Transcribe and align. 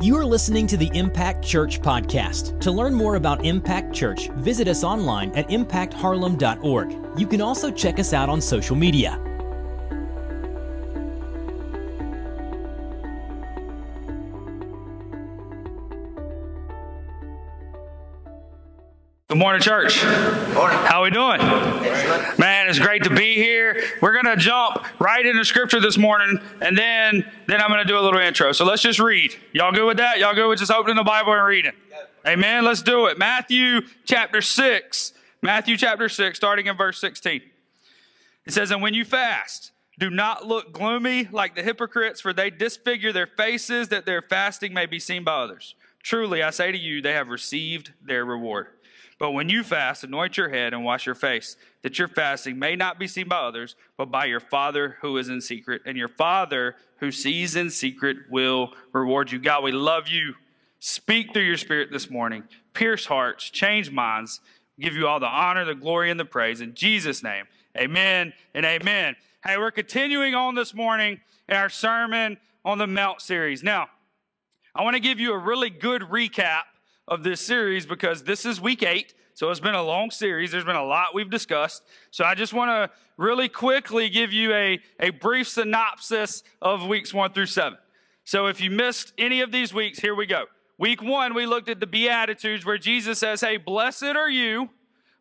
You 0.00 0.16
are 0.16 0.24
listening 0.24 0.68
to 0.68 0.76
the 0.76 0.88
Impact 0.94 1.44
Church 1.44 1.80
podcast. 1.82 2.60
To 2.60 2.70
learn 2.70 2.94
more 2.94 3.16
about 3.16 3.44
Impact 3.44 3.92
Church, 3.92 4.28
visit 4.36 4.68
us 4.68 4.84
online 4.84 5.32
at 5.32 5.48
impactharlem.org. 5.48 7.18
You 7.18 7.26
can 7.26 7.40
also 7.40 7.68
check 7.72 7.98
us 7.98 8.12
out 8.12 8.28
on 8.28 8.40
social 8.40 8.76
media. 8.76 9.20
Good 19.26 19.36
morning, 19.36 19.60
church. 19.60 20.00
Good 20.02 20.54
Morning. 20.54 20.78
How 20.78 21.00
are 21.00 21.02
we 21.02 21.10
doing? 21.10 21.40
Excellent. 21.40 22.38
Man, 22.38 22.47
it's 22.68 22.78
great 22.78 23.04
to 23.04 23.10
be 23.10 23.34
here. 23.34 23.82
We're 24.00 24.14
gonna 24.14 24.36
jump 24.36 24.84
right 25.00 25.24
into 25.24 25.44
scripture 25.44 25.80
this 25.80 25.96
morning, 25.96 26.38
and 26.60 26.76
then 26.76 27.30
then 27.46 27.60
I'm 27.60 27.68
gonna 27.68 27.84
do 27.84 27.98
a 27.98 28.00
little 28.00 28.20
intro. 28.20 28.52
So 28.52 28.64
let's 28.64 28.82
just 28.82 28.98
read. 28.98 29.34
Y'all 29.52 29.72
good 29.72 29.86
with 29.86 29.96
that? 29.96 30.18
Y'all 30.18 30.34
good 30.34 30.48
with 30.48 30.58
just 30.58 30.70
opening 30.70 30.96
the 30.96 31.04
Bible 31.04 31.32
and 31.32 31.44
reading? 31.46 31.72
Amen. 32.26 32.64
Let's 32.64 32.82
do 32.82 33.06
it. 33.06 33.18
Matthew 33.18 33.80
chapter 34.04 34.42
six. 34.42 35.12
Matthew 35.40 35.76
chapter 35.76 36.08
six, 36.08 36.36
starting 36.36 36.66
in 36.66 36.76
verse 36.76 36.98
16. 36.98 37.42
It 38.44 38.52
says, 38.52 38.70
"And 38.70 38.82
when 38.82 38.92
you 38.92 39.04
fast, 39.04 39.72
do 39.98 40.10
not 40.10 40.46
look 40.46 40.72
gloomy 40.72 41.28
like 41.30 41.54
the 41.54 41.62
hypocrites, 41.62 42.20
for 42.20 42.32
they 42.32 42.50
disfigure 42.50 43.12
their 43.12 43.26
faces 43.26 43.88
that 43.88 44.04
their 44.04 44.22
fasting 44.22 44.74
may 44.74 44.86
be 44.86 44.98
seen 44.98 45.24
by 45.24 45.34
others. 45.42 45.74
Truly, 46.02 46.42
I 46.42 46.50
say 46.50 46.72
to 46.72 46.78
you, 46.78 47.00
they 47.00 47.12
have 47.12 47.28
received 47.28 47.92
their 48.02 48.24
reward." 48.24 48.68
But 49.18 49.32
when 49.32 49.48
you 49.48 49.64
fast, 49.64 50.04
anoint 50.04 50.36
your 50.36 50.48
head 50.48 50.72
and 50.72 50.84
wash 50.84 51.04
your 51.04 51.14
face, 51.16 51.56
that 51.82 51.98
your 51.98 52.06
fasting 52.06 52.58
may 52.58 52.76
not 52.76 52.98
be 52.98 53.08
seen 53.08 53.28
by 53.28 53.38
others, 53.38 53.74
but 53.96 54.10
by 54.10 54.26
your 54.26 54.40
Father 54.40 54.96
who 55.00 55.16
is 55.16 55.28
in 55.28 55.40
secret. 55.40 55.82
And 55.86 55.98
your 55.98 56.08
Father 56.08 56.76
who 56.98 57.10
sees 57.10 57.56
in 57.56 57.70
secret 57.70 58.16
will 58.30 58.74
reward 58.92 59.32
you. 59.32 59.40
God, 59.40 59.64
we 59.64 59.72
love 59.72 60.06
you. 60.08 60.34
Speak 60.78 61.32
through 61.32 61.42
your 61.42 61.56
Spirit 61.56 61.88
this 61.90 62.08
morning. 62.08 62.44
Pierce 62.74 63.06
hearts, 63.06 63.50
change 63.50 63.90
minds. 63.90 64.40
Give 64.78 64.94
you 64.94 65.08
all 65.08 65.18
the 65.18 65.26
honor, 65.26 65.64
the 65.64 65.74
glory, 65.74 66.12
and 66.12 66.20
the 66.20 66.24
praise. 66.24 66.60
In 66.60 66.74
Jesus' 66.74 67.24
name, 67.24 67.46
amen 67.76 68.32
and 68.54 68.64
amen. 68.64 69.16
Hey, 69.44 69.58
we're 69.58 69.72
continuing 69.72 70.36
on 70.36 70.54
this 70.54 70.72
morning 70.72 71.20
in 71.48 71.56
our 71.56 71.68
Sermon 71.68 72.36
on 72.64 72.78
the 72.78 72.86
Mount 72.86 73.20
series. 73.20 73.64
Now, 73.64 73.88
I 74.76 74.84
want 74.84 74.94
to 74.94 75.00
give 75.00 75.18
you 75.18 75.32
a 75.32 75.38
really 75.38 75.70
good 75.70 76.02
recap 76.02 76.62
of 77.08 77.22
this 77.22 77.40
series 77.40 77.86
because 77.86 78.22
this 78.22 78.44
is 78.44 78.60
week 78.60 78.82
eight. 78.82 79.14
So 79.34 79.50
it's 79.50 79.60
been 79.60 79.74
a 79.74 79.82
long 79.82 80.10
series. 80.10 80.52
There's 80.52 80.64
been 80.64 80.76
a 80.76 80.84
lot 80.84 81.14
we've 81.14 81.30
discussed. 81.30 81.84
So 82.10 82.24
I 82.24 82.34
just 82.34 82.52
want 82.52 82.70
to 82.70 82.96
really 83.16 83.48
quickly 83.48 84.08
give 84.08 84.32
you 84.32 84.52
a, 84.52 84.80
a 85.00 85.10
brief 85.10 85.48
synopsis 85.48 86.42
of 86.60 86.86
weeks 86.86 87.14
one 87.14 87.32
through 87.32 87.46
seven. 87.46 87.78
So 88.24 88.46
if 88.46 88.60
you 88.60 88.70
missed 88.70 89.12
any 89.16 89.40
of 89.40 89.52
these 89.52 89.72
weeks, 89.72 89.98
here 89.98 90.14
we 90.14 90.26
go. 90.26 90.44
Week 90.76 91.02
one, 91.02 91.34
we 91.34 91.46
looked 91.46 91.68
at 91.68 91.80
the 91.80 91.86
Beatitudes 91.86 92.64
where 92.64 92.78
Jesus 92.78 93.18
says, 93.18 93.40
Hey, 93.40 93.56
blessed 93.56 94.04
are 94.04 94.30
you. 94.30 94.70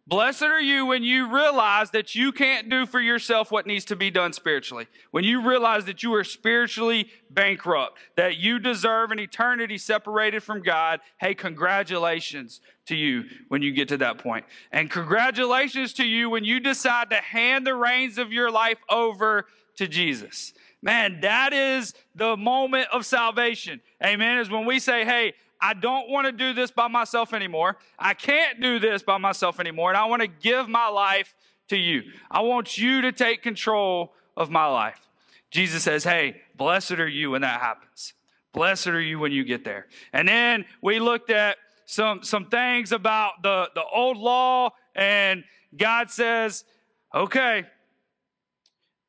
Blessed 0.08 0.44
are 0.44 0.62
you 0.62 0.86
when 0.86 1.04
you 1.04 1.36
realize 1.36 1.92
that 1.92 2.16
you 2.16 2.32
can't 2.32 2.70
do 2.70 2.86
for 2.86 3.02
yourself 3.02 3.52
what 3.52 3.68
needs 3.68 3.84
to 3.86 3.96
be 3.98 4.10
done 4.10 4.32
spiritually. 4.32 4.88
When 5.12 5.26
you 5.26 5.46
realize 5.46 5.84
that 5.84 6.02
you 6.02 6.14
are 6.14 6.24
spiritually 6.24 7.10
bankrupt, 7.30 7.98
that 8.16 8.38
you 8.38 8.58
deserve 8.58 9.12
an 9.12 9.20
eternity 9.20 9.78
separated 9.78 10.44
from 10.44 10.64
God. 10.64 11.02
Hey, 11.20 11.36
congratulations 11.36 12.62
to 12.86 12.96
you 12.96 13.26
when 13.50 13.62
you 13.62 13.74
get 13.74 13.90
to 13.90 13.98
that 13.98 14.20
point. 14.20 14.46
And 14.72 14.90
congratulations 14.90 15.92
to 15.96 16.06
you 16.06 16.30
when 16.30 16.46
you 16.46 16.62
decide 16.62 17.10
to 17.10 17.18
hand 17.18 17.68
the 17.68 17.76
reins 17.76 18.18
of 18.18 18.32
your 18.32 18.50
life 18.50 18.78
over 18.90 19.46
to 19.76 19.90
Jesus. 19.90 20.54
Man, 20.82 21.20
that 21.20 21.52
is 21.52 21.94
the 22.16 22.38
moment 22.38 22.88
of 22.94 23.06
salvation. 23.06 23.82
Amen. 24.02 24.38
Is 24.38 24.50
when 24.50 24.66
we 24.66 24.80
say, 24.80 25.04
Hey, 25.04 25.34
I 25.60 25.74
don't 25.74 26.10
want 26.10 26.26
to 26.26 26.32
do 26.32 26.54
this 26.54 26.72
by 26.72 26.88
myself 26.88 27.34
anymore. 27.34 27.78
I 27.98 28.14
can't 28.14 28.62
do 28.62 28.80
this 28.80 29.04
by 29.04 29.18
myself 29.18 29.60
anymore. 29.60 29.90
And 29.90 29.98
I 29.98 30.06
want 30.06 30.22
to 30.22 30.28
give 30.28 30.70
my 30.70 30.88
life 30.88 31.34
to 31.70 31.78
you. 31.78 32.04
I 32.30 32.42
want 32.42 32.78
you 32.78 33.02
to 33.02 33.12
take 33.12 33.42
control 33.42 34.14
of 34.36 34.50
my 34.50 34.66
life. 34.66 35.08
Jesus 35.52 35.84
says, 35.84 36.04
Hey, 36.04 36.42
blessed 36.56 36.94
are 36.94 37.08
you 37.08 37.32
when 37.32 37.42
that 37.42 37.62
happens. 37.62 38.14
Blessed 38.54 38.88
are 38.88 39.02
you 39.02 39.20
when 39.20 39.32
you 39.32 39.44
get 39.44 39.64
there. 39.64 39.88
And 40.14 40.28
then 40.28 40.66
we 40.82 41.00
looked 41.00 41.30
at 41.30 41.58
some, 41.86 42.24
some 42.24 42.48
things 42.48 42.92
about 42.92 43.44
the, 43.44 43.70
the 43.74 43.84
old 43.84 44.18
law, 44.18 44.72
and 44.96 45.44
God 45.76 46.10
says, 46.10 46.64
Okay, 47.16 47.66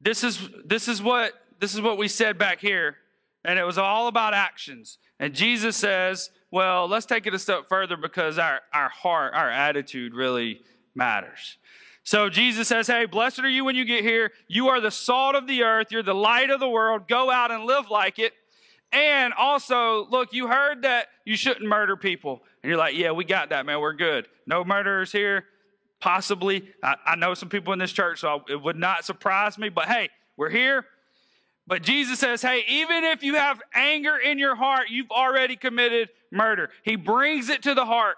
this 0.00 0.22
is 0.22 0.48
this 0.64 0.86
is 0.86 1.02
what 1.02 1.32
this 1.60 1.74
is 1.74 1.80
what 1.80 1.98
we 1.98 2.08
said 2.08 2.38
back 2.38 2.60
here. 2.60 2.96
And 3.44 3.58
it 3.58 3.64
was 3.64 3.78
all 3.78 4.08
about 4.08 4.34
actions. 4.34 4.98
And 5.18 5.34
Jesus 5.34 5.76
says, 5.76 6.30
well, 6.50 6.88
let's 6.88 7.06
take 7.06 7.26
it 7.26 7.34
a 7.34 7.38
step 7.38 7.68
further 7.68 7.96
because 7.96 8.38
our, 8.38 8.60
our 8.72 8.88
heart, 8.88 9.34
our 9.34 9.50
attitude 9.50 10.14
really 10.14 10.62
matters. 10.94 11.58
So 12.04 12.30
Jesus 12.30 12.68
says, 12.68 12.86
Hey, 12.86 13.04
blessed 13.04 13.40
are 13.40 13.48
you 13.48 13.64
when 13.66 13.76
you 13.76 13.84
get 13.84 14.02
here. 14.02 14.32
You 14.48 14.68
are 14.68 14.80
the 14.80 14.90
salt 14.90 15.34
of 15.34 15.46
the 15.46 15.62
earth. 15.62 15.88
You're 15.90 16.02
the 16.02 16.14
light 16.14 16.48
of 16.48 16.58
the 16.58 16.68
world. 16.68 17.06
Go 17.06 17.30
out 17.30 17.50
and 17.50 17.64
live 17.64 17.90
like 17.90 18.18
it. 18.18 18.32
And 18.92 19.34
also, 19.34 20.06
look, 20.08 20.32
you 20.32 20.48
heard 20.48 20.82
that 20.82 21.08
you 21.26 21.36
shouldn't 21.36 21.68
murder 21.68 21.98
people. 21.98 22.42
And 22.62 22.70
you're 22.70 22.78
like, 22.78 22.94
Yeah, 22.96 23.12
we 23.12 23.24
got 23.24 23.50
that, 23.50 23.66
man. 23.66 23.80
We're 23.80 23.92
good. 23.92 24.26
No 24.46 24.64
murderers 24.64 25.12
here. 25.12 25.44
Possibly. 26.00 26.70
I, 26.82 26.94
I 27.04 27.16
know 27.16 27.34
some 27.34 27.50
people 27.50 27.74
in 27.74 27.78
this 27.78 27.92
church, 27.92 28.20
so 28.20 28.42
it 28.48 28.56
would 28.56 28.76
not 28.76 29.04
surprise 29.04 29.58
me. 29.58 29.68
But 29.68 29.84
hey, 29.84 30.08
we're 30.38 30.48
here. 30.48 30.86
But 31.68 31.82
Jesus 31.82 32.18
says, 32.18 32.40
hey, 32.40 32.64
even 32.66 33.04
if 33.04 33.22
you 33.22 33.34
have 33.34 33.60
anger 33.74 34.16
in 34.16 34.38
your 34.38 34.56
heart, 34.56 34.88
you've 34.88 35.10
already 35.10 35.54
committed 35.54 36.08
murder. 36.32 36.70
He 36.82 36.96
brings 36.96 37.50
it 37.50 37.62
to 37.64 37.74
the 37.74 37.84
heart. 37.84 38.16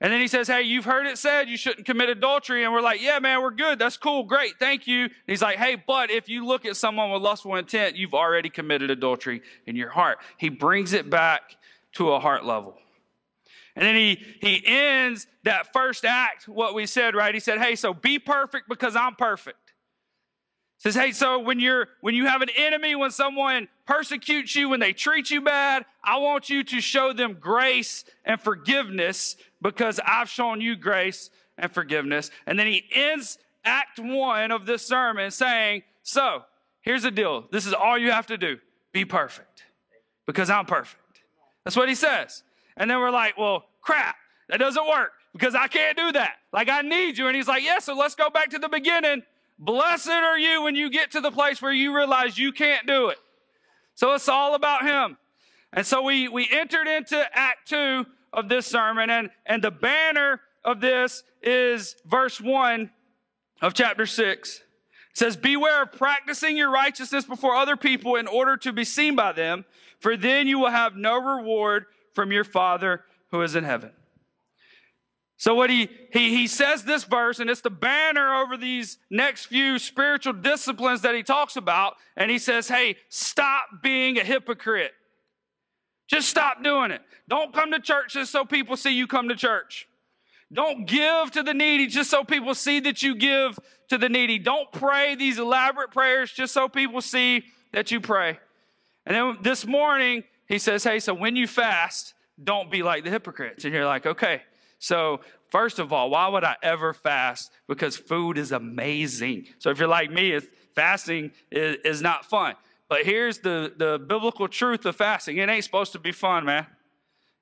And 0.00 0.12
then 0.12 0.20
he 0.20 0.28
says, 0.28 0.46
hey, 0.46 0.62
you've 0.62 0.84
heard 0.84 1.06
it 1.06 1.18
said 1.18 1.48
you 1.48 1.56
shouldn't 1.56 1.84
commit 1.84 2.08
adultery. 2.08 2.62
And 2.62 2.72
we're 2.72 2.80
like, 2.80 3.02
yeah, 3.02 3.18
man, 3.18 3.42
we're 3.42 3.50
good. 3.50 3.80
That's 3.80 3.96
cool. 3.96 4.22
Great. 4.22 4.52
Thank 4.60 4.86
you. 4.86 5.02
And 5.02 5.12
he's 5.26 5.42
like, 5.42 5.58
hey, 5.58 5.82
but 5.84 6.12
if 6.12 6.28
you 6.28 6.46
look 6.46 6.64
at 6.64 6.76
someone 6.76 7.10
with 7.10 7.20
lustful 7.20 7.56
intent, 7.56 7.96
you've 7.96 8.14
already 8.14 8.48
committed 8.48 8.88
adultery 8.90 9.42
in 9.66 9.74
your 9.74 9.90
heart. 9.90 10.18
He 10.38 10.48
brings 10.48 10.92
it 10.92 11.10
back 11.10 11.56
to 11.94 12.12
a 12.12 12.20
heart 12.20 12.46
level. 12.46 12.78
And 13.74 13.84
then 13.84 13.96
he, 13.96 14.24
he 14.40 14.62
ends 14.64 15.26
that 15.42 15.72
first 15.72 16.04
act, 16.04 16.46
what 16.46 16.74
we 16.74 16.86
said, 16.86 17.16
right? 17.16 17.34
He 17.34 17.40
said, 17.40 17.58
hey, 17.58 17.74
so 17.74 17.92
be 17.92 18.20
perfect 18.20 18.68
because 18.68 18.94
I'm 18.94 19.16
perfect 19.16 19.69
says 20.80 20.94
hey 20.94 21.12
so 21.12 21.38
when 21.38 21.60
you're 21.60 21.88
when 22.00 22.14
you 22.14 22.26
have 22.26 22.42
an 22.42 22.50
enemy 22.56 22.96
when 22.96 23.10
someone 23.10 23.68
persecutes 23.86 24.56
you 24.56 24.68
when 24.68 24.80
they 24.80 24.92
treat 24.92 25.30
you 25.30 25.40
bad 25.40 25.84
i 26.02 26.18
want 26.18 26.50
you 26.50 26.64
to 26.64 26.80
show 26.80 27.12
them 27.12 27.36
grace 27.38 28.04
and 28.24 28.40
forgiveness 28.40 29.36
because 29.62 30.00
i've 30.04 30.28
shown 30.28 30.60
you 30.60 30.74
grace 30.74 31.30
and 31.60 31.72
forgiveness. 31.72 32.30
And 32.46 32.58
then 32.58 32.66
he 32.66 32.84
ends 32.92 33.38
act 33.64 33.98
one 33.98 34.50
of 34.50 34.66
this 34.66 34.86
sermon 34.86 35.30
saying 35.30 35.82
so 36.02 36.42
here's 36.80 37.02
the 37.02 37.10
deal. 37.10 37.44
This 37.52 37.66
is 37.66 37.74
all 37.74 37.98
you 37.98 38.10
have 38.10 38.26
to 38.28 38.38
do. 38.38 38.56
Be 38.92 39.04
perfect 39.04 39.64
because 40.26 40.50
i'm 40.50 40.66
perfect. 40.66 41.20
That's 41.64 41.76
what 41.76 41.88
he 41.88 41.94
says. 41.94 42.42
And 42.76 42.90
then 42.90 42.98
we're 42.98 43.10
like 43.10 43.36
well 43.38 43.66
crap. 43.82 44.16
That 44.48 44.58
doesn't 44.58 44.86
work 44.88 45.12
because 45.32 45.54
i 45.54 45.68
can't 45.68 45.96
do 45.96 46.12
that. 46.12 46.36
Like 46.52 46.68
i 46.68 46.80
need 46.80 47.18
you. 47.18 47.26
And 47.26 47.36
he's 47.36 47.48
like 47.48 47.62
yeah 47.62 47.78
so 47.78 47.94
let's 47.94 48.14
go 48.14 48.30
back 48.30 48.50
to 48.50 48.58
the 48.58 48.68
beginning 48.68 49.22
Blessed 49.60 50.08
are 50.08 50.38
you 50.38 50.62
when 50.62 50.74
you 50.74 50.88
get 50.88 51.10
to 51.10 51.20
the 51.20 51.30
place 51.30 51.60
where 51.60 51.72
you 51.72 51.94
realize 51.94 52.38
you 52.38 52.50
can't 52.50 52.86
do 52.86 53.10
it. 53.10 53.18
So 53.94 54.14
it's 54.14 54.28
all 54.28 54.54
about 54.54 54.86
Him. 54.86 55.18
And 55.70 55.86
so 55.86 56.00
we, 56.00 56.28
we 56.28 56.48
entered 56.50 56.88
into 56.88 57.22
Act 57.34 57.68
2 57.68 58.06
of 58.32 58.48
this 58.48 58.66
sermon, 58.66 59.10
and, 59.10 59.28
and 59.44 59.62
the 59.62 59.70
banner 59.70 60.40
of 60.64 60.80
this 60.80 61.22
is 61.42 61.94
verse 62.06 62.40
1 62.40 62.90
of 63.60 63.74
chapter 63.74 64.06
6. 64.06 64.56
It 64.56 64.62
says, 65.12 65.36
Beware 65.36 65.82
of 65.82 65.92
practicing 65.92 66.56
your 66.56 66.70
righteousness 66.70 67.26
before 67.26 67.54
other 67.54 67.76
people 67.76 68.16
in 68.16 68.26
order 68.26 68.56
to 68.56 68.72
be 68.72 68.84
seen 68.84 69.14
by 69.14 69.32
them, 69.32 69.66
for 69.98 70.16
then 70.16 70.46
you 70.48 70.58
will 70.58 70.70
have 70.70 70.96
no 70.96 71.20
reward 71.20 71.84
from 72.14 72.32
your 72.32 72.44
Father 72.44 73.04
who 73.30 73.42
is 73.42 73.54
in 73.54 73.64
heaven. 73.64 73.90
So 75.40 75.54
what 75.54 75.70
he, 75.70 75.88
he, 76.12 76.36
he 76.36 76.46
says 76.46 76.84
this 76.84 77.04
verse, 77.04 77.38
and 77.40 77.48
it's 77.48 77.62
the 77.62 77.70
banner 77.70 78.42
over 78.42 78.58
these 78.58 78.98
next 79.08 79.46
few 79.46 79.78
spiritual 79.78 80.34
disciplines 80.34 81.00
that 81.00 81.14
he 81.14 81.22
talks 81.22 81.56
about. 81.56 81.94
And 82.14 82.30
he 82.30 82.38
says, 82.38 82.68
hey, 82.68 82.96
stop 83.08 83.64
being 83.82 84.18
a 84.18 84.22
hypocrite. 84.22 84.92
Just 86.08 86.28
stop 86.28 86.62
doing 86.62 86.90
it. 86.90 87.00
Don't 87.26 87.54
come 87.54 87.70
to 87.70 87.80
church 87.80 88.12
just 88.12 88.30
so 88.30 88.44
people 88.44 88.76
see 88.76 88.90
you 88.90 89.06
come 89.06 89.30
to 89.30 89.34
church. 89.34 89.88
Don't 90.52 90.86
give 90.86 91.30
to 91.30 91.42
the 91.42 91.54
needy 91.54 91.86
just 91.86 92.10
so 92.10 92.22
people 92.22 92.54
see 92.54 92.78
that 92.80 93.02
you 93.02 93.14
give 93.14 93.58
to 93.88 93.96
the 93.96 94.10
needy. 94.10 94.38
Don't 94.38 94.70
pray 94.70 95.14
these 95.14 95.38
elaborate 95.38 95.90
prayers 95.90 96.30
just 96.30 96.52
so 96.52 96.68
people 96.68 97.00
see 97.00 97.44
that 97.72 97.90
you 97.90 98.02
pray. 98.02 98.38
And 99.06 99.16
then 99.16 99.38
this 99.40 99.66
morning, 99.66 100.24
he 100.46 100.58
says, 100.58 100.84
hey, 100.84 100.98
so 100.98 101.14
when 101.14 101.34
you 101.34 101.46
fast, 101.46 102.12
don't 102.44 102.70
be 102.70 102.82
like 102.82 103.04
the 103.04 103.10
hypocrites. 103.10 103.64
And 103.64 103.72
you're 103.72 103.86
like, 103.86 104.04
okay, 104.04 104.42
so, 104.80 105.20
first 105.50 105.78
of 105.78 105.92
all, 105.92 106.08
why 106.10 106.26
would 106.26 106.42
I 106.42 106.56
ever 106.62 106.94
fast? 106.94 107.52
Because 107.68 107.96
food 107.96 108.38
is 108.38 108.50
amazing. 108.50 109.46
So, 109.58 109.68
if 109.70 109.78
you're 109.78 109.86
like 109.86 110.10
me, 110.10 110.40
fasting 110.74 111.32
is, 111.52 111.76
is 111.84 112.02
not 112.02 112.24
fun. 112.24 112.54
But 112.88 113.04
here's 113.04 113.38
the, 113.38 113.72
the 113.76 113.98
biblical 113.98 114.48
truth 114.48 114.86
of 114.86 114.96
fasting 114.96 115.36
it 115.36 115.48
ain't 115.48 115.64
supposed 115.64 115.92
to 115.92 115.98
be 115.98 116.12
fun, 116.12 116.46
man. 116.46 116.66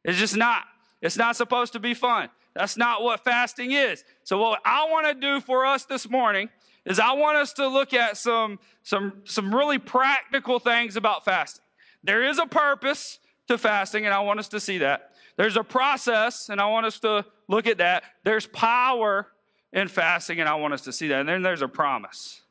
It's 0.04 0.18
just 0.18 0.36
not. 0.36 0.64
It's 1.00 1.16
not 1.16 1.36
supposed 1.36 1.72
to 1.74 1.78
be 1.78 1.94
fun. 1.94 2.28
That's 2.54 2.76
not 2.76 3.04
what 3.04 3.22
fasting 3.22 3.70
is. 3.70 4.04
So, 4.24 4.36
what 4.38 4.60
I 4.64 4.88
want 4.90 5.06
to 5.06 5.14
do 5.14 5.40
for 5.40 5.64
us 5.64 5.84
this 5.84 6.10
morning 6.10 6.48
is 6.84 6.98
I 6.98 7.12
want 7.12 7.38
us 7.38 7.52
to 7.54 7.68
look 7.68 7.94
at 7.94 8.16
some, 8.16 8.58
some, 8.82 9.22
some 9.24 9.54
really 9.54 9.78
practical 9.78 10.58
things 10.58 10.96
about 10.96 11.24
fasting. 11.24 11.64
There 12.02 12.24
is 12.24 12.38
a 12.38 12.46
purpose 12.46 13.20
to 13.46 13.58
fasting, 13.58 14.06
and 14.06 14.12
I 14.12 14.20
want 14.20 14.40
us 14.40 14.48
to 14.48 14.58
see 14.58 14.78
that. 14.78 15.12
There's 15.38 15.56
a 15.56 15.62
process, 15.62 16.50
and 16.50 16.60
I 16.60 16.66
want 16.66 16.84
us 16.84 16.98
to 17.00 17.24
look 17.48 17.66
at 17.66 17.78
that. 17.78 18.02
There's 18.24 18.46
power 18.48 19.28
in 19.72 19.86
fasting, 19.88 20.40
and 20.40 20.48
I 20.48 20.56
want 20.56 20.74
us 20.74 20.82
to 20.82 20.92
see 20.92 21.08
that. 21.08 21.20
And 21.20 21.28
then 21.28 21.42
there's 21.42 21.62
a 21.62 21.68
promise. 21.68 22.42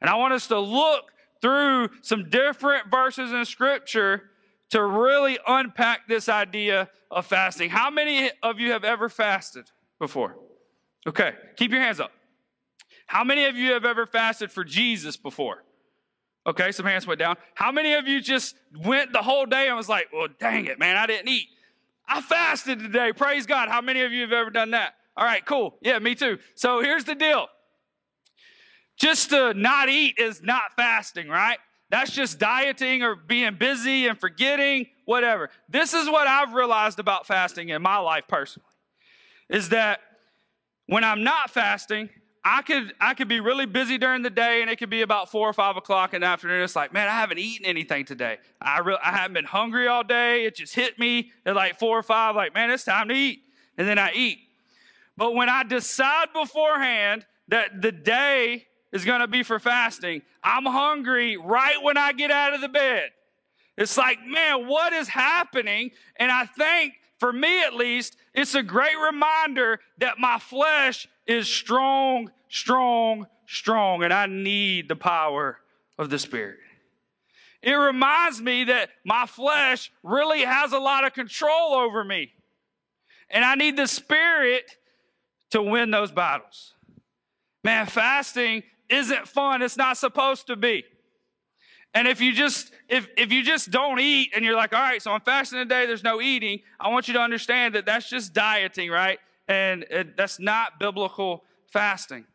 And 0.00 0.08
I 0.08 0.16
want 0.16 0.32
us 0.32 0.46
to 0.48 0.58
look 0.58 1.04
through 1.42 1.90
some 2.00 2.30
different 2.30 2.90
verses 2.90 3.32
in 3.32 3.44
Scripture 3.44 4.30
to 4.70 4.82
really 4.82 5.38
unpack 5.46 6.08
this 6.08 6.28
idea 6.28 6.88
of 7.10 7.26
fasting. 7.26 7.68
How 7.68 7.90
many 7.90 8.30
of 8.42 8.58
you 8.58 8.72
have 8.72 8.82
ever 8.82 9.10
fasted 9.10 9.66
before? 10.00 10.36
Okay, 11.06 11.34
keep 11.56 11.70
your 11.70 11.80
hands 11.80 12.00
up. 12.00 12.12
How 13.06 13.24
many 13.24 13.44
of 13.44 13.56
you 13.56 13.72
have 13.72 13.84
ever 13.84 14.06
fasted 14.06 14.50
for 14.50 14.64
Jesus 14.64 15.18
before? 15.18 15.64
Okay, 16.46 16.72
some 16.72 16.86
hands 16.86 17.06
went 17.06 17.20
down. 17.20 17.36
How 17.54 17.70
many 17.70 17.92
of 17.92 18.08
you 18.08 18.20
just 18.22 18.56
went 18.74 19.12
the 19.12 19.22
whole 19.22 19.44
day 19.44 19.68
and 19.68 19.76
was 19.76 19.88
like, 19.88 20.08
well, 20.12 20.28
dang 20.40 20.64
it, 20.64 20.78
man, 20.78 20.96
I 20.96 21.06
didn't 21.06 21.28
eat? 21.28 21.48
I 22.08 22.22
fasted 22.22 22.78
today. 22.78 23.12
Praise 23.12 23.46
God. 23.46 23.68
How 23.68 23.80
many 23.80 24.02
of 24.02 24.12
you 24.12 24.22
have 24.22 24.32
ever 24.32 24.50
done 24.50 24.70
that? 24.72 24.94
All 25.16 25.24
right, 25.24 25.44
cool. 25.44 25.76
Yeah, 25.80 25.98
me 25.98 26.14
too. 26.14 26.38
So 26.54 26.80
here's 26.80 27.04
the 27.04 27.14
deal 27.14 27.48
just 28.96 29.30
to 29.30 29.52
not 29.54 29.88
eat 29.88 30.18
is 30.18 30.42
not 30.42 30.74
fasting, 30.74 31.28
right? 31.28 31.58
That's 31.90 32.10
just 32.10 32.38
dieting 32.38 33.02
or 33.02 33.14
being 33.14 33.56
busy 33.56 34.06
and 34.06 34.18
forgetting, 34.18 34.86
whatever. 35.04 35.50
This 35.68 35.94
is 35.94 36.08
what 36.08 36.26
I've 36.26 36.52
realized 36.52 36.98
about 36.98 37.26
fasting 37.26 37.68
in 37.68 37.82
my 37.82 37.98
life 37.98 38.24
personally 38.26 38.66
is 39.48 39.68
that 39.68 40.00
when 40.86 41.04
I'm 41.04 41.22
not 41.22 41.50
fasting, 41.50 42.08
I 42.48 42.62
could 42.62 42.94
I 43.00 43.14
could 43.14 43.26
be 43.26 43.40
really 43.40 43.66
busy 43.66 43.98
during 43.98 44.22
the 44.22 44.30
day, 44.30 44.62
and 44.62 44.70
it 44.70 44.76
could 44.76 44.88
be 44.88 45.02
about 45.02 45.32
four 45.32 45.48
or 45.48 45.52
five 45.52 45.76
o'clock 45.76 46.14
in 46.14 46.20
the 46.20 46.28
afternoon. 46.28 46.62
It's 46.62 46.76
like, 46.76 46.92
man, 46.92 47.08
I 47.08 47.10
haven't 47.10 47.38
eaten 47.38 47.66
anything 47.66 48.04
today. 48.04 48.38
I 48.60 48.78
re- 48.78 48.98
I 49.02 49.10
haven't 49.10 49.34
been 49.34 49.44
hungry 49.44 49.88
all 49.88 50.04
day. 50.04 50.44
It 50.44 50.54
just 50.54 50.72
hit 50.72 50.96
me 50.96 51.32
at 51.44 51.56
like 51.56 51.76
four 51.76 51.98
or 51.98 52.04
five. 52.04 52.36
Like, 52.36 52.54
man, 52.54 52.70
it's 52.70 52.84
time 52.84 53.08
to 53.08 53.14
eat, 53.14 53.40
and 53.76 53.88
then 53.88 53.98
I 53.98 54.12
eat. 54.12 54.38
But 55.16 55.34
when 55.34 55.48
I 55.48 55.64
decide 55.64 56.28
beforehand 56.32 57.26
that 57.48 57.82
the 57.82 57.90
day 57.90 58.68
is 58.92 59.04
going 59.04 59.22
to 59.22 59.26
be 59.26 59.42
for 59.42 59.58
fasting, 59.58 60.22
I'm 60.44 60.66
hungry 60.66 61.36
right 61.36 61.82
when 61.82 61.96
I 61.96 62.12
get 62.12 62.30
out 62.30 62.54
of 62.54 62.60
the 62.60 62.68
bed. 62.68 63.10
It's 63.76 63.98
like, 63.98 64.24
man, 64.24 64.68
what 64.68 64.92
is 64.92 65.08
happening? 65.08 65.90
And 66.14 66.30
I 66.30 66.46
think, 66.46 66.94
for 67.18 67.32
me 67.32 67.64
at 67.64 67.74
least, 67.74 68.16
it's 68.34 68.54
a 68.54 68.62
great 68.62 68.96
reminder 69.04 69.80
that 69.98 70.20
my 70.20 70.38
flesh 70.38 71.08
is 71.26 71.48
strong, 71.48 72.30
strong, 72.48 73.26
strong, 73.46 74.02
and 74.02 74.12
I 74.12 74.26
need 74.26 74.88
the 74.88 74.96
power 74.96 75.58
of 75.98 76.10
the 76.10 76.18
Spirit. 76.18 76.58
It 77.62 77.72
reminds 77.72 78.40
me 78.40 78.64
that 78.64 78.90
my 79.04 79.26
flesh 79.26 79.90
really 80.02 80.42
has 80.42 80.72
a 80.72 80.78
lot 80.78 81.04
of 81.04 81.14
control 81.14 81.74
over 81.74 82.04
me. 82.04 82.32
And 83.30 83.44
I 83.44 83.54
need 83.56 83.76
the 83.76 83.88
Spirit 83.88 84.64
to 85.50 85.62
win 85.62 85.90
those 85.90 86.12
battles. 86.12 86.74
Man, 87.64 87.86
fasting 87.86 88.62
isn't 88.88 89.26
fun. 89.26 89.62
It's 89.62 89.76
not 89.76 89.96
supposed 89.96 90.46
to 90.46 90.56
be. 90.56 90.84
And 91.94 92.06
if 92.06 92.20
you 92.20 92.32
just 92.32 92.72
if 92.88 93.08
if 93.16 93.32
you 93.32 93.42
just 93.42 93.70
don't 93.70 93.98
eat 93.98 94.32
and 94.36 94.44
you're 94.44 94.54
like, 94.54 94.74
all 94.74 94.80
right, 94.80 95.00
so 95.00 95.12
I'm 95.12 95.22
fasting 95.22 95.58
today, 95.58 95.86
there's 95.86 96.04
no 96.04 96.20
eating. 96.20 96.60
I 96.78 96.90
want 96.90 97.08
you 97.08 97.14
to 97.14 97.20
understand 97.20 97.74
that 97.74 97.86
that's 97.86 98.08
just 98.08 98.34
dieting, 98.34 98.90
right? 98.90 99.18
And 99.48 99.84
it, 99.90 100.16
that's 100.16 100.38
not 100.38 100.78
biblical 100.78 101.42
fasting. 101.72 102.26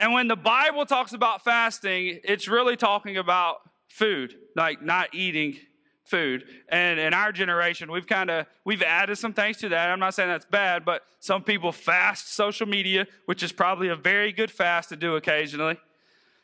And 0.00 0.12
when 0.12 0.28
the 0.28 0.36
Bible 0.36 0.86
talks 0.86 1.12
about 1.12 1.42
fasting, 1.42 2.20
it's 2.22 2.46
really 2.48 2.76
talking 2.76 3.16
about 3.16 3.58
food, 3.88 4.36
like 4.54 4.80
not 4.80 5.14
eating 5.14 5.56
food. 6.04 6.44
And 6.68 6.98
in 6.98 7.12
our 7.12 7.32
generation, 7.32 7.90
we've 7.90 8.06
kind 8.06 8.30
of 8.30 8.46
we've 8.64 8.82
added 8.82 9.16
some 9.18 9.32
things 9.32 9.58
to 9.58 9.68
that. 9.70 9.90
I'm 9.90 9.98
not 9.98 10.14
saying 10.14 10.28
that's 10.28 10.46
bad, 10.46 10.84
but 10.84 11.02
some 11.20 11.42
people 11.42 11.72
fast 11.72 12.32
social 12.32 12.66
media, 12.66 13.06
which 13.26 13.42
is 13.42 13.52
probably 13.52 13.88
a 13.88 13.96
very 13.96 14.32
good 14.32 14.50
fast 14.50 14.88
to 14.90 14.96
do 14.96 15.16
occasionally. 15.16 15.76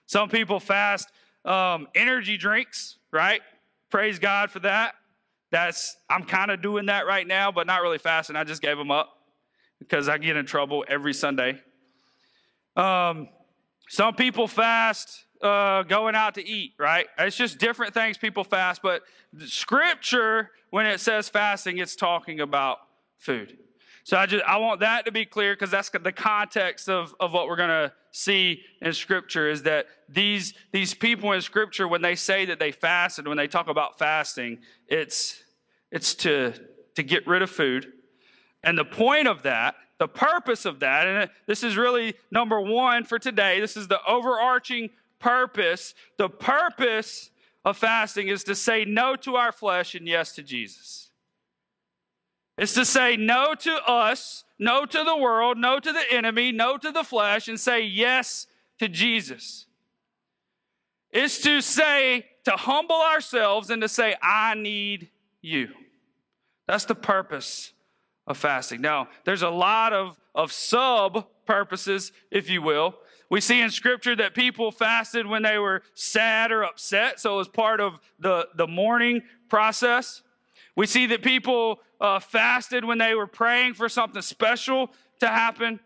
Some 0.06 0.28
people 0.28 0.60
fast 0.60 1.10
um, 1.44 1.88
energy 1.94 2.36
drinks, 2.36 2.96
right? 3.10 3.40
Praise 3.90 4.18
God 4.18 4.50
for 4.50 4.60
that. 4.60 4.94
That's 5.50 5.96
I'm 6.10 6.24
kind 6.24 6.50
of 6.50 6.60
doing 6.60 6.86
that 6.86 7.06
right 7.06 7.26
now, 7.26 7.52
but 7.52 7.66
not 7.66 7.82
really 7.82 7.98
fasting. 7.98 8.36
I 8.36 8.44
just 8.44 8.60
gave 8.60 8.76
them 8.76 8.90
up 8.90 9.16
because 9.78 10.08
I 10.08 10.18
get 10.18 10.36
in 10.36 10.46
trouble 10.46 10.84
every 10.88 11.14
Sunday. 11.14 11.60
Um, 12.76 13.28
some 13.88 14.14
people 14.14 14.48
fast 14.48 15.24
uh, 15.42 15.82
going 15.82 16.14
out 16.14 16.34
to 16.34 16.46
eat, 16.46 16.72
right? 16.78 17.06
It's 17.18 17.36
just 17.36 17.58
different 17.58 17.92
things 17.94 18.16
people 18.16 18.44
fast, 18.44 18.82
but 18.82 19.02
scripture, 19.46 20.50
when 20.70 20.86
it 20.86 21.00
says 21.00 21.28
fasting, 21.28 21.78
it's 21.78 21.96
talking 21.96 22.40
about 22.40 22.78
food. 23.18 23.58
So 24.04 24.18
I 24.18 24.26
just 24.26 24.44
I 24.44 24.58
want 24.58 24.80
that 24.80 25.06
to 25.06 25.12
be 25.12 25.24
clear 25.24 25.54
because 25.54 25.70
that's 25.70 25.88
the 25.88 26.12
context 26.12 26.88
of, 26.90 27.14
of 27.20 27.32
what 27.32 27.48
we're 27.48 27.56
gonna 27.56 27.92
see 28.10 28.62
in 28.82 28.92
scripture 28.92 29.48
is 29.48 29.62
that 29.62 29.86
these 30.08 30.52
these 30.72 30.92
people 30.92 31.32
in 31.32 31.40
scripture, 31.40 31.88
when 31.88 32.02
they 32.02 32.14
say 32.14 32.44
that 32.44 32.58
they 32.58 32.70
fasted, 32.70 33.26
when 33.26 33.38
they 33.38 33.48
talk 33.48 33.68
about 33.68 33.98
fasting, 33.98 34.58
it's 34.88 35.42
it's 35.90 36.14
to 36.16 36.52
to 36.96 37.02
get 37.02 37.26
rid 37.26 37.40
of 37.40 37.50
food. 37.50 37.92
And 38.62 38.76
the 38.76 38.84
point 38.84 39.26
of 39.26 39.42
that 39.42 39.74
the 40.04 40.08
purpose 40.08 40.66
of 40.66 40.80
that, 40.80 41.06
and 41.06 41.30
uh, 41.30 41.32
this 41.46 41.62
is 41.62 41.78
really 41.78 42.14
number 42.30 42.60
one 42.60 43.04
for 43.04 43.18
today, 43.18 43.58
this 43.58 43.74
is 43.74 43.88
the 43.88 44.04
overarching 44.06 44.90
purpose. 45.18 45.94
The 46.18 46.28
purpose 46.28 47.30
of 47.64 47.78
fasting 47.78 48.28
is 48.28 48.44
to 48.44 48.54
say 48.54 48.84
no 48.84 49.16
to 49.16 49.36
our 49.36 49.50
flesh 49.50 49.94
and 49.94 50.06
yes 50.06 50.34
to 50.34 50.42
Jesus. 50.42 51.08
It's 52.58 52.74
to 52.74 52.84
say 52.84 53.16
no 53.16 53.54
to 53.54 53.76
us, 53.88 54.44
no 54.58 54.84
to 54.84 55.04
the 55.04 55.16
world, 55.16 55.56
no 55.56 55.80
to 55.80 55.90
the 55.90 56.12
enemy, 56.12 56.52
no 56.52 56.76
to 56.76 56.92
the 56.92 57.02
flesh, 57.02 57.48
and 57.48 57.58
say 57.58 57.80
yes 57.80 58.46
to 58.80 58.88
Jesus. 58.88 59.64
It's 61.12 61.40
to 61.40 61.62
say, 61.62 62.26
to 62.44 62.50
humble 62.50 63.00
ourselves 63.00 63.70
and 63.70 63.80
to 63.80 63.88
say, 63.88 64.16
I 64.22 64.52
need 64.52 65.08
you. 65.40 65.68
That's 66.68 66.84
the 66.84 66.94
purpose 66.94 67.72
of 68.26 68.36
fasting. 68.36 68.80
Now, 68.80 69.08
there's 69.24 69.42
a 69.42 69.50
lot 69.50 69.92
of, 69.92 70.18
of 70.34 70.52
sub 70.52 71.26
purposes, 71.46 72.12
if 72.30 72.48
you 72.48 72.62
will. 72.62 72.94
We 73.30 73.40
see 73.40 73.60
in 73.60 73.70
scripture 73.70 74.14
that 74.16 74.34
people 74.34 74.70
fasted 74.70 75.26
when 75.26 75.42
they 75.42 75.58
were 75.58 75.82
sad 75.94 76.52
or 76.52 76.62
upset, 76.62 77.20
so 77.20 77.34
it 77.34 77.38
was 77.38 77.48
part 77.48 77.80
of 77.80 77.98
the, 78.18 78.48
the 78.54 78.66
mourning 78.66 79.22
process. 79.48 80.22
We 80.76 80.86
see 80.86 81.06
that 81.06 81.22
people 81.22 81.80
uh, 82.00 82.20
fasted 82.20 82.84
when 82.84 82.98
they 82.98 83.14
were 83.14 83.26
praying 83.26 83.74
for 83.74 83.88
something 83.88 84.22
special 84.22 84.90
to 85.20 85.28
happen. 85.28 85.80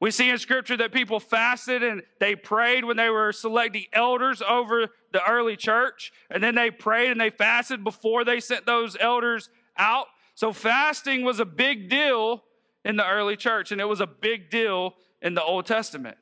We 0.00 0.12
see 0.12 0.30
in 0.30 0.38
scripture 0.38 0.76
that 0.76 0.92
people 0.92 1.18
fasted 1.18 1.82
and 1.82 2.02
they 2.20 2.36
prayed 2.36 2.84
when 2.84 2.96
they 2.96 3.10
were 3.10 3.32
selecting 3.32 3.86
elders 3.92 4.40
over 4.48 4.86
the 5.12 5.28
early 5.28 5.56
church. 5.56 6.12
And 6.30 6.42
then 6.42 6.54
they 6.54 6.70
prayed 6.70 7.10
and 7.10 7.20
they 7.20 7.30
fasted 7.30 7.82
before 7.82 8.24
they 8.24 8.38
sent 8.38 8.64
those 8.64 8.96
elders 9.00 9.50
out. 9.76 10.06
So 10.38 10.52
fasting 10.52 11.24
was 11.24 11.40
a 11.40 11.44
big 11.44 11.90
deal 11.90 12.44
in 12.84 12.94
the 12.94 13.04
early 13.04 13.34
church, 13.34 13.72
and 13.72 13.80
it 13.80 13.86
was 13.86 14.00
a 14.00 14.06
big 14.06 14.50
deal 14.50 14.94
in 15.20 15.34
the 15.34 15.42
Old 15.42 15.66
Testament. 15.66 16.16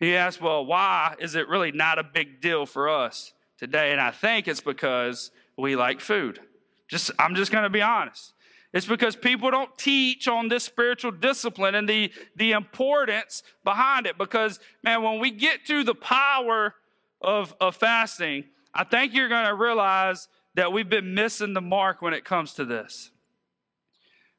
He 0.00 0.16
asked, 0.16 0.40
Well, 0.40 0.66
why 0.66 1.14
is 1.20 1.36
it 1.36 1.46
really 1.46 1.70
not 1.70 2.00
a 2.00 2.02
big 2.02 2.40
deal 2.40 2.66
for 2.66 2.88
us 2.88 3.32
today? 3.56 3.92
And 3.92 4.00
I 4.00 4.10
think 4.10 4.48
it's 4.48 4.60
because 4.60 5.30
we 5.56 5.76
like 5.76 6.00
food. 6.00 6.40
Just 6.88 7.12
I'm 7.16 7.36
just 7.36 7.52
gonna 7.52 7.70
be 7.70 7.80
honest. 7.80 8.32
It's 8.72 8.86
because 8.86 9.14
people 9.14 9.52
don't 9.52 9.78
teach 9.78 10.26
on 10.26 10.48
this 10.48 10.64
spiritual 10.64 11.12
discipline 11.12 11.76
and 11.76 11.88
the, 11.88 12.10
the 12.34 12.50
importance 12.50 13.44
behind 13.62 14.08
it. 14.08 14.18
Because, 14.18 14.58
man, 14.82 15.00
when 15.04 15.20
we 15.20 15.30
get 15.30 15.64
to 15.66 15.84
the 15.84 15.94
power 15.94 16.74
of, 17.20 17.54
of 17.60 17.76
fasting, 17.76 18.46
I 18.74 18.82
think 18.82 19.14
you're 19.14 19.28
going 19.28 19.46
to 19.46 19.54
realize 19.54 20.26
that 20.56 20.72
we've 20.72 20.88
been 20.88 21.14
missing 21.14 21.52
the 21.52 21.60
mark 21.60 22.02
when 22.02 22.14
it 22.14 22.24
comes 22.24 22.54
to 22.54 22.64
this 22.64 23.12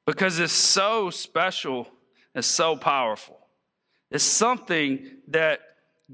because 0.05 0.39
it's 0.39 0.53
so 0.53 1.09
special 1.09 1.87
and 2.33 2.43
so 2.43 2.75
powerful. 2.75 3.37
It's 4.11 4.23
something 4.23 5.17
that 5.29 5.61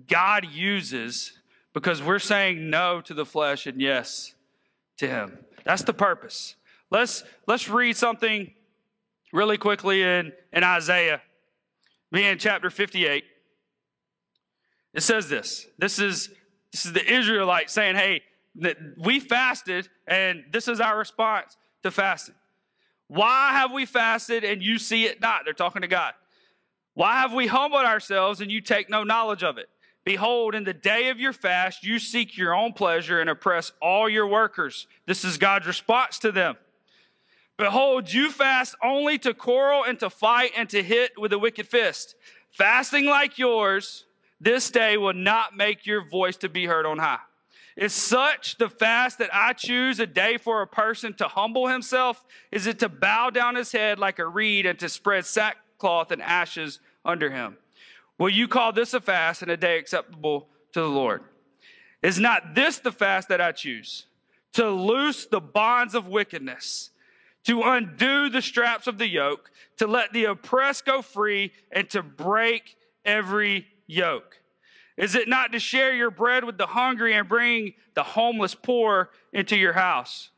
God 0.07 0.45
uses 0.45 1.33
because 1.73 2.01
we're 2.01 2.19
saying 2.19 2.69
no 2.69 3.01
to 3.01 3.13
the 3.13 3.25
flesh 3.25 3.67
and 3.67 3.81
yes 3.81 4.33
to 4.97 5.07
Him. 5.07 5.39
That's 5.65 5.83
the 5.83 5.93
purpose. 5.93 6.55
Let's, 6.89 7.23
let's 7.47 7.69
read 7.69 7.95
something 7.95 8.51
really 9.31 9.57
quickly 9.57 10.03
in, 10.03 10.33
in 10.51 10.63
Isaiah, 10.63 11.21
being 12.11 12.37
chapter 12.37 12.69
58. 12.69 13.23
It 14.93 15.01
says 15.01 15.29
this. 15.29 15.67
This 15.77 15.99
is, 15.99 16.29
this 16.71 16.85
is 16.85 16.93
the 16.93 17.13
Israelites 17.13 17.71
saying, 17.71 17.95
hey, 17.95 18.21
we 18.97 19.21
fasted, 19.21 19.87
and 20.05 20.43
this 20.51 20.67
is 20.67 20.81
our 20.81 20.97
response 20.97 21.55
to 21.83 21.91
fasting. 21.91 22.35
Why 23.11 23.51
have 23.51 23.73
we 23.73 23.85
fasted 23.85 24.45
and 24.45 24.63
you 24.63 24.77
see 24.77 25.03
it 25.03 25.19
not? 25.19 25.41
They're 25.43 25.53
talking 25.53 25.81
to 25.81 25.87
God. 25.89 26.13
Why 26.93 27.19
have 27.19 27.33
we 27.33 27.45
humbled 27.45 27.83
ourselves 27.83 28.39
and 28.39 28.49
you 28.49 28.61
take 28.61 28.89
no 28.89 29.03
knowledge 29.03 29.43
of 29.43 29.57
it? 29.57 29.67
Behold, 30.05 30.55
in 30.55 30.63
the 30.63 30.73
day 30.73 31.09
of 31.09 31.19
your 31.19 31.33
fast, 31.33 31.83
you 31.83 31.99
seek 31.99 32.37
your 32.37 32.55
own 32.55 32.71
pleasure 32.71 33.19
and 33.19 33.29
oppress 33.29 33.73
all 33.81 34.07
your 34.07 34.27
workers. 34.27 34.87
This 35.07 35.25
is 35.25 35.37
God's 35.37 35.67
response 35.67 36.19
to 36.19 36.31
them. 36.31 36.55
Behold, 37.57 38.13
you 38.13 38.31
fast 38.31 38.75
only 38.81 39.17
to 39.17 39.33
quarrel 39.33 39.83
and 39.83 39.99
to 39.99 40.09
fight 40.09 40.51
and 40.55 40.69
to 40.69 40.81
hit 40.81 41.11
with 41.17 41.33
a 41.33 41.37
wicked 41.37 41.67
fist. 41.67 42.15
Fasting 42.49 43.07
like 43.07 43.37
yours 43.37 44.05
this 44.39 44.71
day 44.71 44.95
will 44.95 45.11
not 45.11 45.53
make 45.57 45.85
your 45.85 46.07
voice 46.07 46.37
to 46.37 46.47
be 46.47 46.65
heard 46.65 46.85
on 46.85 46.97
high. 46.97 47.19
Is 47.77 47.93
such 47.93 48.57
the 48.57 48.69
fast 48.69 49.17
that 49.19 49.33
I 49.33 49.53
choose 49.53 49.99
a 49.99 50.05
day 50.05 50.37
for 50.37 50.61
a 50.61 50.67
person 50.67 51.13
to 51.15 51.27
humble 51.27 51.67
himself? 51.67 52.25
Is 52.51 52.67
it 52.67 52.79
to 52.79 52.89
bow 52.89 53.29
down 53.29 53.55
his 53.55 53.71
head 53.71 53.97
like 53.97 54.19
a 54.19 54.27
reed 54.27 54.65
and 54.65 54.77
to 54.79 54.89
spread 54.89 55.25
sackcloth 55.25 56.11
and 56.11 56.21
ashes 56.21 56.79
under 57.05 57.31
him? 57.31 57.57
Will 58.17 58.29
you 58.29 58.47
call 58.47 58.73
this 58.73 58.93
a 58.93 59.01
fast 59.01 59.41
and 59.41 59.49
a 59.49 59.57
day 59.57 59.77
acceptable 59.77 60.49
to 60.73 60.81
the 60.81 60.87
Lord? 60.87 61.23
Is 62.01 62.19
not 62.19 62.55
this 62.55 62.79
the 62.79 62.91
fast 62.91 63.29
that 63.29 63.41
I 63.41 63.51
choose? 63.51 64.05
To 64.53 64.69
loose 64.69 65.25
the 65.25 65.39
bonds 65.39 65.95
of 65.95 66.07
wickedness, 66.07 66.89
to 67.45 67.61
undo 67.61 68.29
the 68.29 68.41
straps 68.41 68.85
of 68.85 68.97
the 68.97 69.07
yoke, 69.07 69.49
to 69.77 69.87
let 69.87 70.11
the 70.11 70.25
oppressed 70.25 70.85
go 70.85 71.01
free, 71.01 71.53
and 71.71 71.89
to 71.91 72.03
break 72.03 72.75
every 73.05 73.67
yoke. 73.87 74.40
Is 75.01 75.15
it 75.15 75.27
not 75.27 75.51
to 75.53 75.59
share 75.59 75.95
your 75.95 76.11
bread 76.11 76.43
with 76.43 76.59
the 76.59 76.67
hungry 76.67 77.15
and 77.15 77.27
bring 77.27 77.73
the 77.95 78.03
homeless 78.03 78.53
poor 78.53 79.09
into 79.33 79.57
your 79.57 79.73
house? 79.73 80.29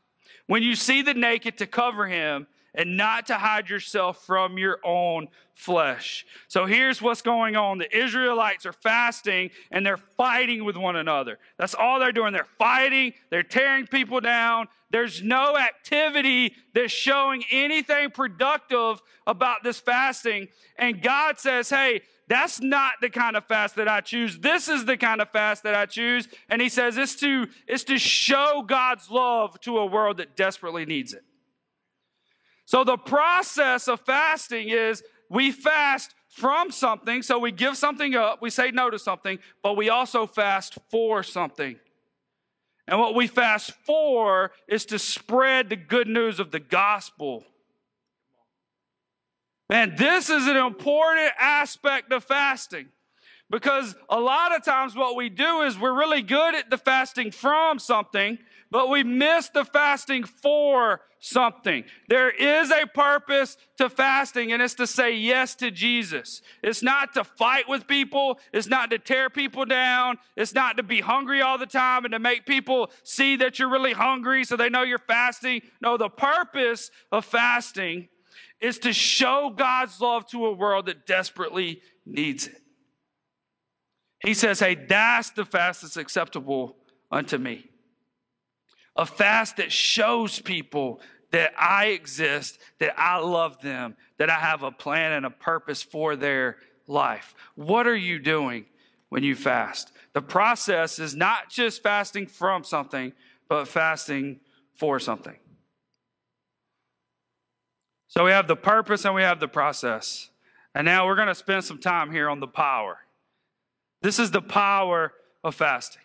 When 0.46 0.62
you 0.62 0.74
see 0.74 1.02
the 1.02 1.12
naked, 1.12 1.58
to 1.58 1.66
cover 1.66 2.06
him 2.06 2.46
and 2.74 2.96
not 2.96 3.26
to 3.26 3.34
hide 3.34 3.68
yourself 3.68 4.24
from 4.24 4.56
your 4.56 4.78
own 4.82 5.28
flesh. 5.54 6.26
So 6.48 6.64
here's 6.64 7.02
what's 7.02 7.20
going 7.20 7.56
on 7.56 7.76
the 7.76 7.94
Israelites 7.96 8.64
are 8.64 8.72
fasting 8.72 9.50
and 9.70 9.84
they're 9.84 9.98
fighting 9.98 10.64
with 10.64 10.76
one 10.76 10.96
another. 10.96 11.38
That's 11.58 11.74
all 11.74 12.00
they're 12.00 12.10
doing. 12.10 12.32
They're 12.32 12.48
fighting, 12.58 13.12
they're 13.28 13.42
tearing 13.42 13.86
people 13.86 14.20
down. 14.20 14.68
There's 14.90 15.22
no 15.22 15.58
activity 15.58 16.54
that's 16.72 16.92
showing 16.92 17.44
anything 17.50 18.10
productive 18.10 19.02
about 19.26 19.62
this 19.62 19.78
fasting. 19.78 20.48
And 20.76 21.02
God 21.02 21.38
says, 21.38 21.68
hey, 21.68 22.00
that's 22.26 22.60
not 22.60 22.94
the 23.00 23.10
kind 23.10 23.36
of 23.36 23.44
fast 23.44 23.76
that 23.76 23.88
I 23.88 24.00
choose. 24.00 24.38
This 24.38 24.68
is 24.68 24.86
the 24.86 24.96
kind 24.96 25.20
of 25.20 25.30
fast 25.30 25.62
that 25.64 25.74
I 25.74 25.86
choose. 25.86 26.26
And 26.48 26.62
he 26.62 26.68
says 26.68 26.96
it's 26.96 27.16
to, 27.16 27.48
it's 27.66 27.84
to 27.84 27.98
show 27.98 28.64
God's 28.66 29.10
love 29.10 29.60
to 29.60 29.78
a 29.78 29.86
world 29.86 30.16
that 30.16 30.36
desperately 30.36 30.86
needs 30.86 31.12
it. 31.12 31.22
So 32.64 32.82
the 32.82 32.96
process 32.96 33.88
of 33.88 34.00
fasting 34.00 34.70
is 34.70 35.02
we 35.28 35.52
fast 35.52 36.14
from 36.28 36.70
something, 36.70 37.22
so 37.22 37.38
we 37.38 37.52
give 37.52 37.76
something 37.76 38.14
up, 38.14 38.42
we 38.42 38.50
say 38.50 38.70
no 38.70 38.90
to 38.90 38.98
something, 38.98 39.38
but 39.62 39.76
we 39.76 39.88
also 39.88 40.26
fast 40.26 40.78
for 40.90 41.22
something. 41.22 41.76
And 42.88 42.98
what 42.98 43.14
we 43.14 43.26
fast 43.26 43.72
for 43.86 44.50
is 44.66 44.84
to 44.86 44.98
spread 44.98 45.68
the 45.68 45.76
good 45.76 46.08
news 46.08 46.40
of 46.40 46.50
the 46.50 46.60
gospel 46.60 47.44
Man, 49.70 49.94
this 49.96 50.28
is 50.28 50.46
an 50.46 50.56
important 50.56 51.32
aspect 51.38 52.12
of 52.12 52.22
fasting 52.24 52.88
because 53.50 53.94
a 54.10 54.20
lot 54.20 54.54
of 54.54 54.62
times 54.62 54.94
what 54.94 55.16
we 55.16 55.30
do 55.30 55.62
is 55.62 55.78
we're 55.78 55.98
really 55.98 56.22
good 56.22 56.54
at 56.54 56.68
the 56.68 56.76
fasting 56.76 57.30
from 57.30 57.78
something, 57.78 58.38
but 58.70 58.90
we 58.90 59.02
miss 59.02 59.48
the 59.48 59.64
fasting 59.64 60.24
for 60.24 61.00
something. 61.18 61.84
There 62.08 62.28
is 62.28 62.70
a 62.70 62.86
purpose 62.86 63.56
to 63.78 63.88
fasting, 63.88 64.52
and 64.52 64.60
it's 64.60 64.74
to 64.74 64.86
say 64.86 65.16
yes 65.16 65.54
to 65.56 65.70
Jesus. 65.70 66.42
It's 66.62 66.82
not 66.82 67.14
to 67.14 67.24
fight 67.24 67.66
with 67.66 67.86
people, 67.86 68.38
it's 68.52 68.66
not 68.66 68.90
to 68.90 68.98
tear 68.98 69.30
people 69.30 69.64
down, 69.64 70.18
it's 70.36 70.52
not 70.52 70.76
to 70.76 70.82
be 70.82 71.00
hungry 71.00 71.40
all 71.40 71.56
the 71.56 71.64
time 71.64 72.04
and 72.04 72.12
to 72.12 72.18
make 72.18 72.44
people 72.44 72.90
see 73.02 73.36
that 73.36 73.58
you're 73.58 73.70
really 73.70 73.94
hungry 73.94 74.44
so 74.44 74.56
they 74.56 74.68
know 74.68 74.82
you're 74.82 74.98
fasting. 74.98 75.62
No, 75.80 75.96
the 75.96 76.10
purpose 76.10 76.90
of 77.10 77.24
fasting 77.24 78.08
is 78.64 78.78
to 78.78 78.92
show 78.94 79.52
God's 79.54 80.00
love 80.00 80.26
to 80.28 80.46
a 80.46 80.52
world 80.52 80.86
that 80.86 81.06
desperately 81.06 81.82
needs 82.06 82.46
it. 82.46 82.62
He 84.24 84.32
says, 84.32 84.58
Hey, 84.58 84.74
that's 84.74 85.30
the 85.30 85.44
fast 85.44 85.82
that's 85.82 85.98
acceptable 85.98 86.76
unto 87.10 87.36
me. 87.36 87.68
A 88.96 89.04
fast 89.04 89.58
that 89.58 89.70
shows 89.70 90.38
people 90.40 91.00
that 91.30 91.52
I 91.58 91.86
exist, 91.86 92.58
that 92.78 92.98
I 92.98 93.18
love 93.18 93.60
them, 93.60 93.96
that 94.18 94.30
I 94.30 94.38
have 94.38 94.62
a 94.62 94.70
plan 94.70 95.12
and 95.12 95.26
a 95.26 95.30
purpose 95.30 95.82
for 95.82 96.16
their 96.16 96.56
life. 96.86 97.34
What 97.56 97.86
are 97.86 97.96
you 97.96 98.18
doing 98.18 98.64
when 99.10 99.24
you 99.24 99.34
fast? 99.34 99.92
The 100.14 100.22
process 100.22 100.98
is 100.98 101.14
not 101.14 101.50
just 101.50 101.82
fasting 101.82 102.28
from 102.28 102.64
something, 102.64 103.12
but 103.48 103.66
fasting 103.68 104.40
for 104.74 104.98
something. 104.98 105.36
So 108.16 108.24
we 108.24 108.30
have 108.30 108.46
the 108.46 108.54
purpose 108.54 109.04
and 109.04 109.12
we 109.12 109.22
have 109.22 109.40
the 109.40 109.48
process. 109.48 110.30
And 110.72 110.84
now 110.84 111.06
we're 111.06 111.16
going 111.16 111.28
to 111.28 111.34
spend 111.34 111.64
some 111.64 111.78
time 111.78 112.12
here 112.12 112.28
on 112.28 112.38
the 112.38 112.46
power. 112.46 112.98
This 114.02 114.20
is 114.20 114.30
the 114.30 114.40
power 114.40 115.12
of 115.42 115.56
fasting. 115.56 116.02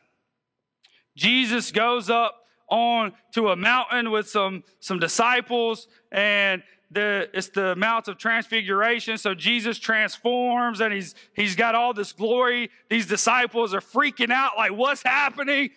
Jesus 1.16 1.72
goes 1.72 2.10
up 2.10 2.46
on 2.68 3.14
to 3.36 3.50
a 3.50 3.56
mountain 3.56 4.10
with 4.10 4.28
some, 4.28 4.64
some 4.80 4.98
disciples, 4.98 5.88
and 6.12 6.64
the, 6.90 7.30
it's 7.32 7.50
the 7.50 7.76
Mount 7.76 8.08
of 8.08 8.18
Transfiguration. 8.18 9.20
So 9.20 9.36
Jesus 9.36 9.78
transforms 9.78 10.82
and 10.82 10.92
he's, 10.92 11.14
he's 11.36 11.56
got 11.56 11.76
all 11.76 11.94
this 11.94 12.12
glory. 12.12 12.72
These 12.90 13.06
disciples 13.06 13.72
are 13.76 13.82
freaking 13.82 14.32
out 14.32 14.54
like, 14.58 14.72
what's 14.72 15.04
happening? 15.04 15.70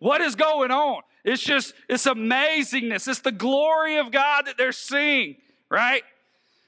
What 0.00 0.20
is 0.20 0.34
going 0.34 0.72
on? 0.72 1.02
It's 1.24 1.42
just, 1.42 1.74
it's 1.88 2.06
amazingness. 2.06 3.06
It's 3.06 3.20
the 3.20 3.30
glory 3.30 3.98
of 3.98 4.10
God 4.10 4.46
that 4.46 4.56
they're 4.56 4.72
seeing 4.72 5.36
right? 5.70 6.02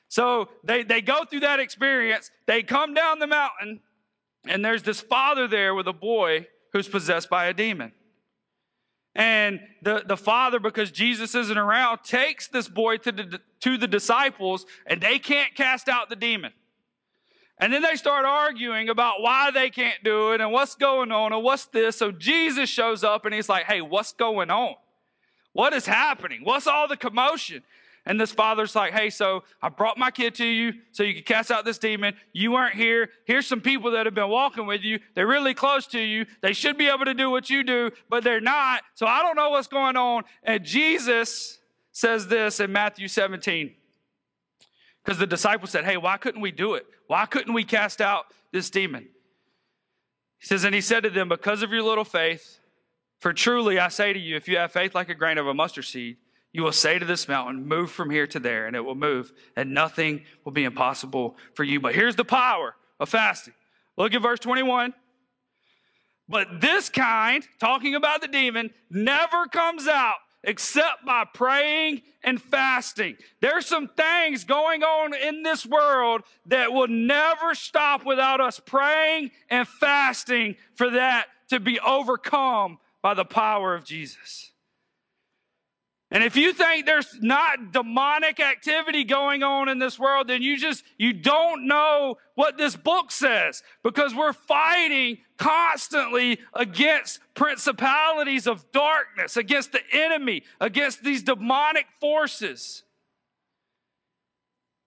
So 0.08 0.48
they, 0.62 0.82
they 0.82 1.00
go 1.00 1.24
through 1.24 1.40
that 1.40 1.60
experience. 1.60 2.30
They 2.46 2.62
come 2.62 2.94
down 2.94 3.18
the 3.18 3.26
mountain, 3.26 3.80
and 4.46 4.64
there's 4.64 4.82
this 4.82 5.00
father 5.00 5.48
there 5.48 5.74
with 5.74 5.88
a 5.88 5.92
boy 5.92 6.46
who's 6.72 6.88
possessed 6.88 7.28
by 7.28 7.46
a 7.46 7.54
demon. 7.54 7.92
And 9.14 9.60
the, 9.82 10.02
the 10.06 10.16
father, 10.16 10.58
because 10.58 10.90
Jesus 10.90 11.34
isn't 11.34 11.58
around, 11.58 12.00
takes 12.02 12.48
this 12.48 12.68
boy 12.68 12.96
to 12.98 13.12
the, 13.12 13.40
to 13.60 13.76
the 13.76 13.86
disciples, 13.86 14.64
and 14.86 15.00
they 15.00 15.18
can't 15.18 15.54
cast 15.54 15.88
out 15.88 16.08
the 16.08 16.16
demon. 16.16 16.52
And 17.58 17.72
then 17.72 17.82
they 17.82 17.94
start 17.96 18.24
arguing 18.24 18.88
about 18.88 19.20
why 19.20 19.50
they 19.50 19.70
can't 19.70 20.02
do 20.02 20.32
it 20.32 20.40
and 20.40 20.50
what's 20.50 20.74
going 20.74 21.12
on 21.12 21.32
and 21.32 21.44
what's 21.44 21.66
this. 21.66 21.96
So 21.96 22.10
Jesus 22.10 22.68
shows 22.68 23.04
up 23.04 23.24
and 23.24 23.32
he's 23.32 23.48
like, 23.48 23.66
hey, 23.66 23.80
what's 23.80 24.12
going 24.12 24.50
on? 24.50 24.74
What 25.52 25.72
is 25.72 25.86
happening? 25.86 26.40
What's 26.42 26.66
all 26.66 26.88
the 26.88 26.96
commotion? 26.96 27.62
And 28.04 28.20
this 28.20 28.32
father's 28.32 28.74
like, 28.74 28.92
hey, 28.92 29.10
so 29.10 29.44
I 29.62 29.68
brought 29.68 29.96
my 29.96 30.10
kid 30.10 30.34
to 30.36 30.44
you 30.44 30.72
so 30.90 31.04
you 31.04 31.14
could 31.14 31.26
cast 31.26 31.52
out 31.52 31.64
this 31.64 31.78
demon. 31.78 32.14
You 32.32 32.50
weren't 32.50 32.74
here. 32.74 33.10
Here's 33.26 33.46
some 33.46 33.60
people 33.60 33.92
that 33.92 34.06
have 34.06 34.14
been 34.14 34.28
walking 34.28 34.66
with 34.66 34.82
you. 34.82 34.98
They're 35.14 35.26
really 35.26 35.54
close 35.54 35.86
to 35.88 36.00
you. 36.00 36.26
They 36.40 36.52
should 36.52 36.76
be 36.76 36.88
able 36.88 37.04
to 37.04 37.14
do 37.14 37.30
what 37.30 37.48
you 37.48 37.62
do, 37.62 37.92
but 38.08 38.24
they're 38.24 38.40
not. 38.40 38.82
So 38.94 39.06
I 39.06 39.22
don't 39.22 39.36
know 39.36 39.50
what's 39.50 39.68
going 39.68 39.96
on. 39.96 40.24
And 40.42 40.64
Jesus 40.64 41.60
says 41.92 42.26
this 42.26 42.58
in 42.58 42.72
Matthew 42.72 43.06
17. 43.06 43.72
Because 45.04 45.18
the 45.18 45.26
disciples 45.26 45.70
said, 45.70 45.84
hey, 45.84 45.96
why 45.96 46.16
couldn't 46.16 46.40
we 46.40 46.50
do 46.50 46.74
it? 46.74 46.86
Why 47.06 47.26
couldn't 47.26 47.54
we 47.54 47.64
cast 47.64 48.00
out 48.00 48.26
this 48.52 48.68
demon? 48.68 49.08
He 50.38 50.46
says, 50.46 50.64
and 50.64 50.74
he 50.74 50.80
said 50.80 51.04
to 51.04 51.10
them, 51.10 51.28
because 51.28 51.62
of 51.62 51.70
your 51.70 51.82
little 51.82 52.04
faith, 52.04 52.58
for 53.20 53.32
truly 53.32 53.78
I 53.78 53.88
say 53.88 54.12
to 54.12 54.18
you, 54.18 54.34
if 54.34 54.48
you 54.48 54.56
have 54.56 54.72
faith 54.72 54.92
like 54.92 55.08
a 55.08 55.14
grain 55.14 55.38
of 55.38 55.46
a 55.46 55.54
mustard 55.54 55.84
seed, 55.84 56.16
you 56.52 56.62
will 56.62 56.72
say 56.72 56.98
to 56.98 57.04
this 57.04 57.28
mountain, 57.28 57.66
Move 57.66 57.90
from 57.90 58.10
here 58.10 58.26
to 58.26 58.38
there, 58.38 58.66
and 58.66 58.76
it 58.76 58.84
will 58.84 58.94
move, 58.94 59.32
and 59.56 59.72
nothing 59.72 60.24
will 60.44 60.52
be 60.52 60.64
impossible 60.64 61.36
for 61.54 61.64
you. 61.64 61.80
But 61.80 61.94
here's 61.94 62.16
the 62.16 62.24
power 62.24 62.74
of 63.00 63.08
fasting. 63.08 63.54
Look 63.96 64.14
at 64.14 64.22
verse 64.22 64.38
21. 64.40 64.94
But 66.28 66.60
this 66.60 66.88
kind, 66.88 67.46
talking 67.58 67.94
about 67.94 68.20
the 68.20 68.28
demon, 68.28 68.70
never 68.90 69.46
comes 69.46 69.88
out 69.88 70.16
except 70.44 71.04
by 71.04 71.24
praying 71.32 72.02
and 72.24 72.40
fasting. 72.40 73.16
There's 73.40 73.66
some 73.66 73.88
things 73.88 74.44
going 74.44 74.82
on 74.82 75.14
in 75.14 75.42
this 75.42 75.64
world 75.64 76.22
that 76.46 76.72
will 76.72 76.88
never 76.88 77.54
stop 77.54 78.04
without 78.04 78.40
us 78.40 78.60
praying 78.60 79.30
and 79.50 79.66
fasting 79.66 80.56
for 80.74 80.90
that 80.90 81.26
to 81.50 81.60
be 81.60 81.78
overcome 81.80 82.78
by 83.02 83.14
the 83.14 83.24
power 83.24 83.74
of 83.74 83.84
Jesus. 83.84 84.51
And 86.12 86.22
if 86.22 86.36
you 86.36 86.52
think 86.52 86.84
there's 86.84 87.16
not 87.22 87.72
demonic 87.72 88.38
activity 88.38 89.02
going 89.02 89.42
on 89.42 89.70
in 89.70 89.78
this 89.78 89.98
world, 89.98 90.28
then 90.28 90.42
you 90.42 90.58
just, 90.58 90.84
you 90.98 91.14
don't 91.14 91.66
know 91.66 92.18
what 92.34 92.58
this 92.58 92.76
book 92.76 93.10
says 93.10 93.62
because 93.82 94.14
we're 94.14 94.34
fighting 94.34 95.16
constantly 95.38 96.38
against 96.52 97.18
principalities 97.32 98.46
of 98.46 98.70
darkness, 98.72 99.38
against 99.38 99.72
the 99.72 99.80
enemy, 99.90 100.42
against 100.60 101.02
these 101.02 101.22
demonic 101.22 101.86
forces. 101.98 102.82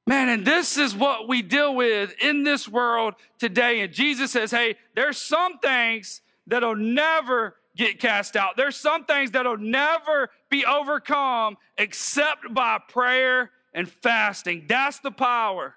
Man, 0.06 0.30
and 0.30 0.46
this 0.46 0.78
is 0.78 0.96
what 0.96 1.28
we 1.28 1.42
deal 1.42 1.74
with 1.74 2.14
in 2.22 2.44
this 2.44 2.68
world 2.70 3.16
today. 3.40 3.82
And 3.82 3.92
Jesus 3.92 4.32
says, 4.32 4.52
hey, 4.52 4.76
there's 4.94 5.18
some 5.18 5.58
things 5.58 6.22
that'll 6.46 6.76
never 6.76 7.56
get 7.76 8.00
cast 8.00 8.36
out. 8.36 8.58
There's 8.58 8.76
some 8.76 9.06
things 9.06 9.32
that'll 9.32 9.58
never 9.58 10.30
be 10.50 10.66
overcome 10.66 11.58
except 11.78 12.54
by 12.54 12.80
prayer 12.88 13.52
and 13.74 13.90
fasting. 13.90 14.66
That's 14.68 15.00
the 15.00 15.12
power 15.12 15.76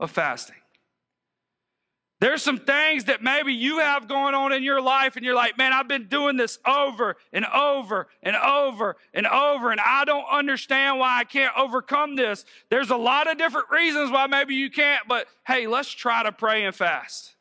of 0.00 0.10
fasting. 0.10 0.56
There's 2.20 2.42
some 2.42 2.58
things 2.58 3.04
that 3.04 3.22
maybe 3.22 3.54
you 3.54 3.78
have 3.78 4.08
going 4.08 4.34
on 4.34 4.52
in 4.52 4.64
your 4.64 4.80
life, 4.80 5.14
and 5.14 5.24
you're 5.24 5.36
like, 5.36 5.56
man, 5.56 5.72
I've 5.72 5.86
been 5.86 6.08
doing 6.08 6.36
this 6.36 6.58
over 6.66 7.16
and 7.32 7.46
over 7.46 8.08
and 8.24 8.34
over 8.34 8.96
and 9.14 9.24
over, 9.24 9.70
and 9.70 9.80
I 9.80 10.04
don't 10.04 10.26
understand 10.28 10.98
why 10.98 11.20
I 11.20 11.24
can't 11.24 11.56
overcome 11.56 12.16
this. 12.16 12.44
There's 12.70 12.90
a 12.90 12.96
lot 12.96 13.30
of 13.30 13.38
different 13.38 13.70
reasons 13.70 14.10
why 14.10 14.26
maybe 14.26 14.56
you 14.56 14.68
can't, 14.68 15.06
but 15.06 15.28
hey, 15.46 15.68
let's 15.68 15.90
try 15.90 16.24
to 16.24 16.32
pray 16.32 16.64
and 16.64 16.74
fast. 16.74 17.36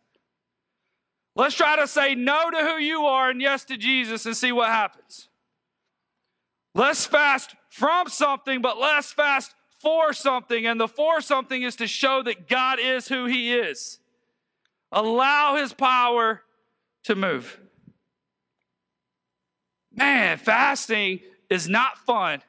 Let's 1.38 1.54
try 1.54 1.76
to 1.76 1.88
say 1.88 2.16
no 2.16 2.50
to 2.50 2.58
who 2.58 2.78
you 2.78 3.06
are 3.06 3.30
and 3.30 3.40
yes 3.40 3.64
to 3.66 3.78
Jesus 3.78 4.26
and 4.26 4.36
see 4.36 4.52
what 4.52 4.70
happens. 4.70 5.30
Let's 6.74 7.06
fast 7.06 7.56
from 7.70 8.10
something, 8.10 8.60
but 8.60 8.80
let's 8.80 9.14
fast 9.14 9.54
for 9.80 10.14
something. 10.14 10.66
And 10.66 10.82
the 10.82 10.88
for 10.88 11.22
something 11.22 11.62
is 11.62 11.76
to 11.76 11.86
show 11.86 12.24
that 12.24 12.50
God 12.50 12.80
is 12.80 13.08
who 13.08 13.28
He 13.28 13.54
is. 13.54 14.00
Allow 14.92 15.58
His 15.58 15.74
power 15.74 16.42
to 17.04 17.16
move. 17.16 17.60
Man, 19.94 20.40
fasting 20.40 21.20
is 21.52 21.70
not 21.70 22.00
fun, 22.00 22.42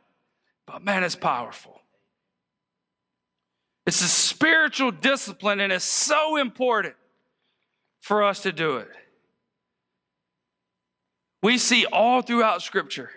but 0.66 0.82
man, 0.82 1.04
it's 1.04 1.14
powerful. 1.14 1.78
It's 3.86 4.00
a 4.00 4.08
spiritual 4.08 4.92
discipline 4.92 5.60
and 5.60 5.74
it's 5.74 5.84
so 5.84 6.36
important 6.36 6.94
for 8.08 8.24
us 8.24 8.40
to 8.40 8.52
do 8.52 8.78
it. 8.78 8.88
We 11.42 11.58
see 11.58 11.84
all 11.84 12.22
throughout 12.22 12.62
Scripture. 12.62 13.10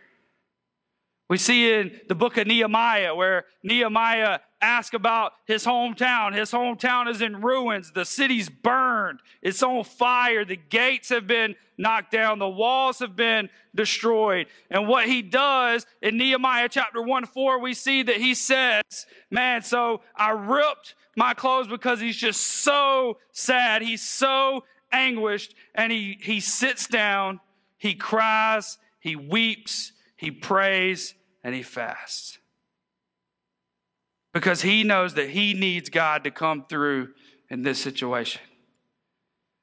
We 1.30 1.38
see 1.38 1.72
in 1.72 2.02
the 2.10 2.14
book 2.14 2.36
of 2.36 2.46
Nehemiah 2.46 3.16
where 3.16 3.46
Nehemiah 3.64 4.40
asks 4.62 4.94
about 4.94 5.32
his 5.46 5.66
hometown. 5.66 6.36
His 6.36 6.52
hometown 6.52 7.10
is 7.10 7.22
in 7.22 7.42
ruins. 7.42 7.94
The 7.94 8.04
city's 8.04 8.50
burned. 8.50 9.22
It's 9.42 9.64
on 9.64 9.86
fire. 9.86 10.44
The 10.44 10.58
gates 10.58 11.08
have 11.08 11.26
been 11.26 11.56
knocked 11.78 12.12
down. 12.12 12.40
The 12.40 12.50
walls 12.50 13.00
have 13.00 13.16
been 13.16 13.50
destroyed. 13.74 14.48
And 14.70 14.90
what 14.90 15.08
he 15.08 15.22
does 15.22 15.86
in 16.02 16.18
Nehemiah 16.18 16.68
chapter 16.70 17.02
1 17.02 17.28
4, 17.28 17.62
we 17.62 17.74
see 17.74 18.04
that 18.04 18.18
he 18.18 18.36
says, 18.36 18.84
Man, 19.32 19.62
so 19.62 20.02
I 20.18 20.32
ripped 20.32 20.96
my 21.16 21.34
clothes 21.34 21.70
because 21.70 22.02
he's 22.02 22.18
just 22.18 22.42
so 22.42 23.20
sad. 23.32 23.82
He's 23.82 24.02
so 24.02 24.66
anguished. 24.92 25.56
And 25.76 25.92
he, 25.92 26.18
he 26.22 26.40
sits 26.40 26.88
down, 26.88 27.40
he 27.78 27.94
cries, 27.94 28.78
he 29.00 29.16
weeps, 29.16 29.92
he 30.16 30.32
prays, 30.32 31.16
and 31.44 31.56
he 31.56 31.64
fasts. 31.64 32.38
Because 34.34 34.62
he 34.62 34.84
knows 34.84 35.16
that 35.16 35.30
he 35.30 35.54
needs 35.54 35.90
God 35.90 36.24
to 36.24 36.32
come 36.32 36.66
through 36.70 37.10
in 37.50 37.64
this 37.64 37.80
situation. 37.80 38.42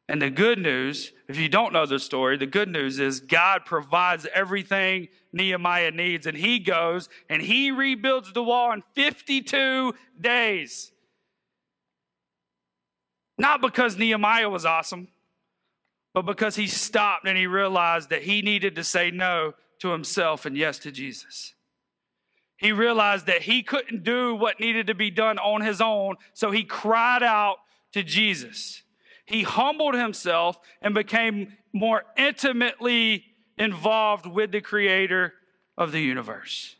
And 0.08 0.22
the 0.22 0.30
good 0.30 0.58
news, 0.58 1.12
if 1.28 1.36
you 1.38 1.48
don't 1.48 1.72
know 1.72 1.84
the 1.84 1.98
story, 1.98 2.38
the 2.38 2.46
good 2.46 2.68
news 2.68 2.98
is 2.98 3.20
God 3.20 3.66
provides 3.66 4.26
everything 4.34 5.08
Nehemiah 5.32 5.90
needs, 5.90 6.26
and 6.26 6.36
he 6.36 6.58
goes 6.58 7.10
and 7.28 7.42
he 7.42 7.70
rebuilds 7.70 8.32
the 8.32 8.42
wall 8.42 8.72
in 8.72 8.82
52 8.94 9.94
days. 10.18 10.92
Not 13.36 13.60
because 13.60 13.98
Nehemiah 13.98 14.48
was 14.48 14.64
awesome, 14.64 15.08
but 16.18 16.26
because 16.26 16.56
he 16.56 16.66
stopped 16.66 17.28
and 17.28 17.38
he 17.38 17.46
realized 17.46 18.10
that 18.10 18.22
he 18.22 18.42
needed 18.42 18.74
to 18.74 18.82
say 18.82 19.10
no 19.12 19.54
to 19.78 19.90
himself 19.90 20.46
and 20.46 20.56
yes 20.56 20.78
to 20.80 20.90
Jesus. 20.90 21.54
He 22.56 22.72
realized 22.72 23.26
that 23.26 23.42
he 23.42 23.62
couldn't 23.62 24.02
do 24.02 24.34
what 24.34 24.58
needed 24.58 24.88
to 24.88 24.94
be 24.94 25.12
done 25.12 25.38
on 25.38 25.60
his 25.60 25.80
own, 25.80 26.16
so 26.34 26.50
he 26.50 26.64
cried 26.64 27.22
out 27.22 27.58
to 27.92 28.02
Jesus. 28.02 28.82
He 29.26 29.44
humbled 29.44 29.94
himself 29.94 30.58
and 30.82 30.92
became 30.92 31.56
more 31.72 32.02
intimately 32.16 33.24
involved 33.56 34.26
with 34.26 34.50
the 34.50 34.60
creator 34.60 35.34
of 35.76 35.92
the 35.92 36.00
universe. 36.00 36.74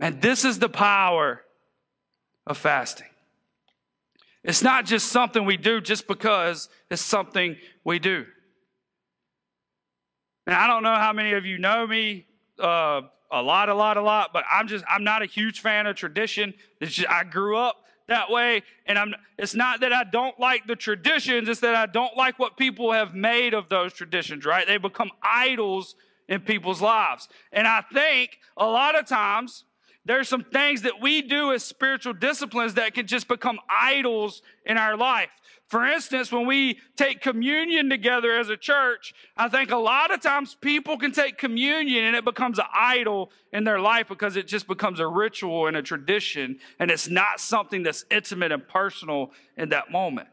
And 0.00 0.20
this 0.20 0.44
is 0.44 0.58
the 0.58 0.68
power 0.68 1.42
of 2.48 2.58
fasting. 2.58 3.09
It's 4.42 4.62
not 4.62 4.86
just 4.86 5.08
something 5.08 5.44
we 5.44 5.56
do 5.56 5.80
just 5.80 6.06
because 6.06 6.68
it's 6.90 7.02
something 7.02 7.56
we 7.84 7.98
do. 7.98 8.24
And 10.46 10.54
I 10.54 10.66
don't 10.66 10.82
know 10.82 10.94
how 10.94 11.12
many 11.12 11.32
of 11.32 11.44
you 11.44 11.58
know 11.58 11.86
me 11.86 12.26
uh, 12.58 13.02
a 13.30 13.42
lot, 13.42 13.68
a 13.68 13.74
lot, 13.74 13.96
a 13.96 14.02
lot, 14.02 14.30
but 14.32 14.44
I'm 14.50 14.66
just, 14.66 14.84
I'm 14.88 15.04
not 15.04 15.22
a 15.22 15.26
huge 15.26 15.60
fan 15.60 15.86
of 15.86 15.96
tradition. 15.96 16.54
Just, 16.82 17.08
I 17.08 17.24
grew 17.24 17.56
up 17.56 17.84
that 18.08 18.30
way. 18.30 18.62
And 18.86 18.98
I'm, 18.98 19.14
it's 19.38 19.54
not 19.54 19.80
that 19.80 19.92
I 19.92 20.04
don't 20.04 20.38
like 20.40 20.66
the 20.66 20.76
traditions, 20.76 21.48
it's 21.48 21.60
that 21.60 21.74
I 21.74 21.86
don't 21.86 22.16
like 22.16 22.38
what 22.38 22.56
people 22.56 22.92
have 22.92 23.14
made 23.14 23.54
of 23.54 23.68
those 23.68 23.92
traditions, 23.92 24.44
right? 24.44 24.66
They 24.66 24.78
become 24.78 25.10
idols 25.22 25.94
in 26.28 26.40
people's 26.40 26.80
lives. 26.80 27.28
And 27.52 27.66
I 27.66 27.82
think 27.92 28.38
a 28.56 28.66
lot 28.66 28.98
of 28.98 29.06
times 29.06 29.64
there's 30.04 30.28
some 30.28 30.44
things 30.44 30.82
that 30.82 31.00
we 31.00 31.22
do 31.22 31.52
as 31.52 31.62
spiritual 31.62 32.14
disciplines 32.14 32.74
that 32.74 32.94
can 32.94 33.06
just 33.06 33.28
become 33.28 33.58
idols 33.68 34.42
in 34.64 34.78
our 34.78 34.96
life. 34.96 35.28
For 35.68 35.86
instance, 35.86 36.32
when 36.32 36.46
we 36.46 36.80
take 36.96 37.20
communion 37.20 37.88
together 37.88 38.36
as 38.36 38.48
a 38.48 38.56
church, 38.56 39.14
I 39.36 39.48
think 39.48 39.70
a 39.70 39.76
lot 39.76 40.12
of 40.12 40.20
times 40.20 40.56
people 40.60 40.98
can 40.98 41.12
take 41.12 41.38
communion 41.38 42.06
and 42.06 42.16
it 42.16 42.24
becomes 42.24 42.58
an 42.58 42.64
idol 42.74 43.30
in 43.52 43.62
their 43.62 43.78
life 43.78 44.08
because 44.08 44.36
it 44.36 44.48
just 44.48 44.66
becomes 44.66 44.98
a 44.98 45.06
ritual 45.06 45.68
and 45.68 45.76
a 45.76 45.82
tradition, 45.82 46.58
and 46.80 46.90
it's 46.90 47.08
not 47.08 47.38
something 47.38 47.84
that's 47.84 48.04
intimate 48.10 48.50
and 48.50 48.66
personal 48.66 49.30
in 49.56 49.68
that 49.68 49.92
moment. 49.92 50.28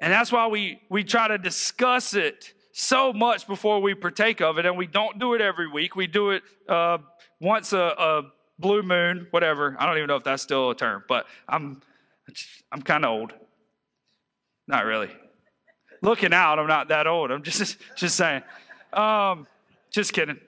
And 0.00 0.12
that's 0.12 0.30
why 0.30 0.48
we, 0.48 0.80
we 0.90 1.02
try 1.02 1.28
to 1.28 1.38
discuss 1.38 2.14
it 2.14 2.52
so 2.72 3.12
much 3.12 3.46
before 3.46 3.80
we 3.80 3.94
partake 3.94 4.40
of 4.40 4.58
it, 4.58 4.66
and 4.66 4.76
we 4.76 4.86
don't 4.86 5.18
do 5.18 5.34
it 5.34 5.40
every 5.40 5.66
week. 5.66 5.96
We 5.96 6.06
do 6.06 6.30
it 6.30 6.42
uh, 6.68 6.98
once 7.40 7.72
a, 7.72 7.94
a 7.98 8.22
blue 8.58 8.82
moon, 8.82 9.26
whatever. 9.30 9.76
I 9.78 9.86
don't 9.86 9.96
even 9.96 10.08
know 10.08 10.16
if 10.16 10.24
that's 10.24 10.42
still 10.42 10.70
a 10.70 10.74
term, 10.74 11.04
but 11.08 11.26
I'm 11.48 11.80
I'm 12.70 12.82
kind 12.82 13.04
of 13.04 13.10
old. 13.10 13.32
Not 14.66 14.84
really. 14.84 15.10
Looking 16.02 16.32
out, 16.32 16.58
I'm 16.58 16.66
not 16.66 16.88
that 16.88 17.06
old. 17.06 17.30
I'm 17.30 17.42
just 17.42 17.78
just 17.96 18.16
saying. 18.16 18.42
Um, 18.92 19.46
just 19.90 20.12
kidding. 20.12 20.38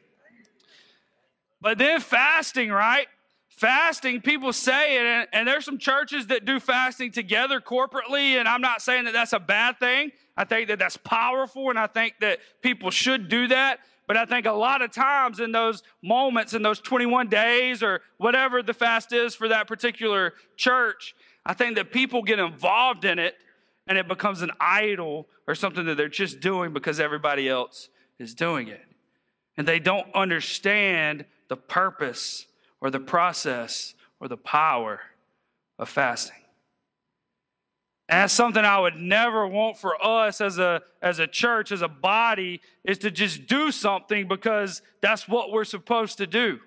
But 1.61 1.79
then 1.79 2.01
fasting, 2.01 2.71
right? 2.71 3.07
Fasting, 3.49 4.23
people 4.23 4.55
say 4.55 4.97
it, 4.97 5.05
and, 5.05 5.29
and 5.35 5.49
there's 5.49 5.67
some 5.67 5.77
churches 5.77 6.29
that 6.29 6.47
do 6.47 6.59
fasting 6.59 7.13
together 7.13 7.61
corporately, 7.61 8.39
and 8.39 8.49
I'm 8.49 8.63
not 8.63 8.81
saying 8.81 9.05
that 9.05 9.13
that's 9.13 9.35
a 9.35 9.39
bad 9.39 9.79
thing. 9.79 10.13
I 10.35 10.45
think 10.45 10.69
that 10.69 10.79
that's 10.79 10.97
powerful, 10.97 11.69
and 11.69 11.79
I 11.79 11.87
think 11.87 12.15
that 12.21 12.39
people 12.63 12.91
should 12.91 13.29
do 13.29 13.49
that. 13.49 13.81
But 14.11 14.17
I 14.17 14.25
think 14.25 14.45
a 14.45 14.53
lot 14.53 14.83
of 14.83 14.91
times 14.91 15.39
in 15.39 15.53
those 15.53 15.85
moments, 16.03 16.53
in 16.53 16.63
those 16.63 16.81
21 16.81 17.29
days 17.29 17.81
or 17.81 18.01
whatever 18.19 18.61
the 18.61 18.75
fast 18.75 19.13
is 19.13 19.37
for 19.37 19.47
that 19.47 19.69
particular 19.69 20.35
church, 20.57 21.15
I 21.47 21.55
think 21.55 21.77
that 21.77 21.93
people 21.93 22.25
get 22.25 22.41
involved 22.41 23.05
in 23.05 23.21
it 23.21 23.37
and 23.87 23.97
it 23.97 24.09
becomes 24.09 24.43
an 24.43 24.51
idol 24.59 25.29
or 25.47 25.55
something 25.55 25.87
that 25.87 25.97
they're 25.97 26.09
just 26.09 26.41
doing 26.41 26.73
because 26.73 26.99
everybody 26.99 27.49
else 27.49 27.89
is 28.19 28.35
doing 28.35 28.67
it. 28.67 28.85
And 29.57 29.69
they 29.69 29.79
don't 29.79 30.13
understand 30.13 31.25
the 31.47 31.57
purpose 31.57 32.47
or 32.81 32.91
the 32.91 32.99
process 32.99 33.95
or 34.19 34.27
the 34.27 34.37
power 34.37 35.03
of 35.79 35.89
fasting. 35.89 36.43
And 38.11 38.23
that's 38.23 38.35
something 38.35 38.65
I 38.65 38.81
would 38.81 38.97
never 38.97 39.47
want 39.47 39.79
for 39.79 39.95
us 40.05 40.41
as 40.41 40.59
a, 40.59 40.83
as 41.01 41.21
a 41.21 41.29
church, 41.29 41.71
as 41.71 41.81
a 41.81 41.87
body, 41.89 42.61
is 42.83 42.99
to 42.99 43.11
just 43.13 43.47
do 43.47 43.71
something 43.71 44.27
because 44.27 44.83
that's 45.01 45.29
what 45.29 45.53
we're 45.53 45.65
supposed 45.65 46.19
to 46.19 46.27
do. 46.27 46.59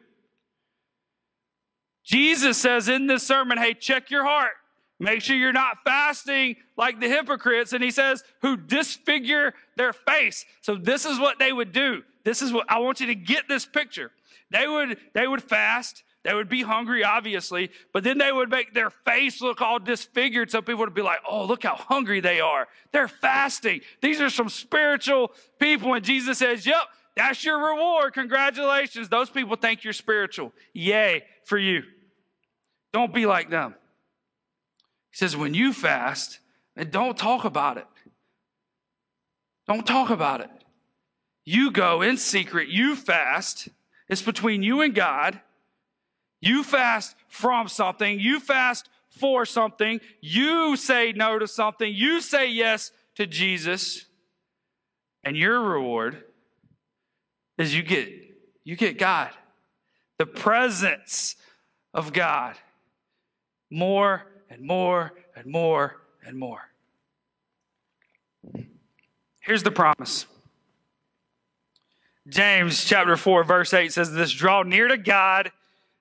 Jesus 2.06 2.58
says 2.58 2.88
in 2.88 3.08
this 3.08 3.24
sermon, 3.24 3.58
hey, 3.58 3.74
check 3.74 4.10
your 4.10 4.24
heart. 4.24 4.54
Make 5.00 5.22
sure 5.22 5.36
you're 5.36 5.52
not 5.52 5.80
fasting 5.84 6.56
like 6.78 7.02
the 7.02 7.10
hypocrites. 7.10 7.74
And 7.74 7.84
he 7.84 7.92
says, 7.92 8.24
who 8.42 8.56
disfigure 8.56 9.54
their 9.76 9.92
face. 9.92 10.46
So 10.62 10.76
this 10.76 11.06
is 11.06 11.20
what 11.20 11.40
they 11.40 11.52
would 11.52 11.74
do. 11.74 12.04
This 12.24 12.42
is 12.42 12.54
what 12.54 12.72
I 12.72 12.80
want 12.80 13.02
you 13.02 13.08
to 13.08 13.16
get 13.16 13.50
this 13.50 13.66
picture. 13.66 14.12
They 14.50 14.66
would, 14.66 14.98
they 15.14 15.28
would 15.28 15.44
fast. 15.44 16.04
They 16.24 16.34
would 16.34 16.48
be 16.48 16.62
hungry, 16.62 17.04
obviously, 17.04 17.70
but 17.92 18.04
then 18.04 18.18
they 18.18 18.32
would 18.32 18.50
make 18.50 18.74
their 18.74 18.90
face 18.90 19.42
look 19.42 19.62
all 19.62 19.80
disfigured. 19.80 20.52
So 20.52 20.62
people 20.62 20.80
would 20.80 20.94
be 20.94 21.02
like, 21.02 21.20
oh, 21.30 21.46
look 21.46 21.64
how 21.64 21.76
hungry 21.76 22.22
they 22.22 22.40
are. 22.40 22.68
They're 22.94 23.10
fasting. 23.10 23.82
These 24.02 24.22
are 24.22 24.30
some 24.30 24.50
spiritual 24.50 25.32
people. 25.60 25.94
And 25.94 26.04
Jesus 26.04 26.38
says, 26.38 26.66
yep, 26.66 26.84
that's 27.16 27.44
your 27.44 27.58
reward. 27.58 28.14
Congratulations. 28.14 29.10
Those 29.10 29.30
people 29.30 29.58
think 29.58 29.84
you're 29.84 29.92
spiritual. 29.92 30.54
Yay 30.74 31.24
for 31.44 31.58
you. 31.58 31.84
Don't 32.94 33.14
be 33.14 33.26
like 33.26 33.50
them. 33.50 33.76
He 35.12 35.18
says, 35.18 35.36
when 35.36 35.54
you 35.54 35.74
fast, 35.74 36.40
and 36.76 36.90
don't 36.90 37.18
talk 37.18 37.46
about 37.46 37.78
it. 37.78 37.86
Don't 39.68 39.86
talk 39.86 40.10
about 40.10 40.42
it. 40.42 40.50
You 41.46 41.72
go 41.72 42.02
in 42.02 42.18
secret, 42.18 42.70
you 42.70 42.96
fast. 42.96 43.68
It's 44.10 44.22
between 44.22 44.64
you 44.64 44.82
and 44.82 44.96
God. 44.96 45.40
You 46.44 46.62
fast 46.62 47.16
from 47.30 47.70
something, 47.70 48.20
you 48.20 48.38
fast 48.42 48.90
for 49.08 49.46
something, 49.46 50.02
you 50.20 50.76
say 50.76 51.14
no 51.14 51.40
to 51.40 51.48
something, 51.48 51.94
you 51.94 52.20
say 52.20 52.52
yes 52.52 52.92
to 53.16 53.26
Jesus, 53.26 54.08
and 55.24 55.38
your 55.38 55.62
reward 55.62 56.22
is 57.58 57.74
you 57.74 57.82
get 57.82 58.10
you 58.66 58.76
get 58.76 58.98
God. 59.00 59.30
The 60.18 60.26
presence 60.26 61.38
of 61.94 62.12
God. 62.12 62.56
More 63.72 64.24
and 64.50 64.62
more 64.64 65.14
and 65.38 65.48
more 65.48 65.96
and 66.26 66.38
more. 66.38 66.72
Here's 69.40 69.64
the 69.64 69.72
promise. 69.72 70.26
James 72.28 72.84
chapter 72.84 73.16
4 73.16 73.46
verse 73.46 73.74
8 73.74 73.94
says 73.94 74.12
this 74.12 74.34
draw 74.34 74.64
near 74.64 74.90
to 74.90 74.98
God 74.98 75.54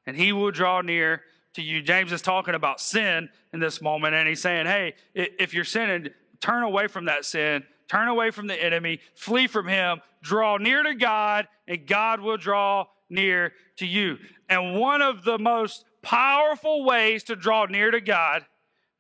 and 0.07 0.17
he 0.17 0.33
will 0.33 0.51
draw 0.51 0.81
near 0.81 1.23
to 1.55 1.63
you. 1.63 1.83
James 1.83 2.13
is 2.13 2.23
talking 2.23 2.55
about 2.55 2.81
sin 2.81 3.29
in 3.53 3.61
this 3.61 3.81
moment 3.81 4.15
and 4.15 4.29
he's 4.29 4.41
saying, 4.41 4.67
"Hey, 4.67 4.95
if 5.15 5.55
you're 5.55 5.65
sinning, 5.65 6.09
turn 6.41 6.63
away 6.63 6.87
from 6.87 7.07
that 7.07 7.25
sin, 7.25 7.65
turn 7.89 8.09
away 8.09 8.31
from 8.31 8.47
the 8.47 8.63
enemy, 8.63 9.01
flee 9.15 9.47
from 9.47 9.69
him, 9.69 10.01
draw 10.23 10.57
near 10.57 10.83
to 10.83 10.95
God 10.95 11.49
and 11.67 11.87
God 11.87 12.21
will 12.21 12.37
draw 12.37 12.87
near 13.09 13.55
to 13.77 13.87
you." 13.87 14.19
And 14.49 14.79
one 14.79 15.03
of 15.03 15.25
the 15.25 15.39
most 15.39 15.85
powerful 16.03 16.85
ways 16.85 17.23
to 17.25 17.37
draw 17.37 17.67
near 17.67 17.91
to 17.91 18.01
God 18.01 18.47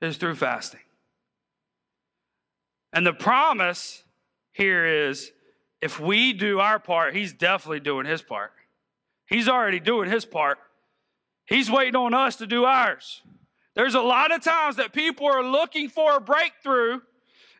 is 0.00 0.16
through 0.16 0.36
fasting. 0.36 0.80
And 2.92 3.06
the 3.06 3.12
promise 3.12 4.04
here 4.52 4.84
is 4.84 5.32
if 5.80 5.98
we 5.98 6.32
do 6.32 6.60
our 6.60 6.78
part, 6.78 7.16
he's 7.16 7.32
definitely 7.32 7.80
doing 7.80 8.06
his 8.06 8.22
part. 8.22 8.52
He's 9.26 9.48
already 9.48 9.80
doing 9.80 10.10
his 10.10 10.24
part. 10.24 10.58
He's 11.52 11.70
waiting 11.70 11.96
on 11.96 12.14
us 12.14 12.36
to 12.36 12.46
do 12.46 12.64
ours. 12.64 13.20
There's 13.74 13.94
a 13.94 14.00
lot 14.00 14.32
of 14.32 14.42
times 14.42 14.76
that 14.76 14.94
people 14.94 15.26
are 15.26 15.44
looking 15.44 15.90
for 15.90 16.16
a 16.16 16.20
breakthrough 16.20 17.00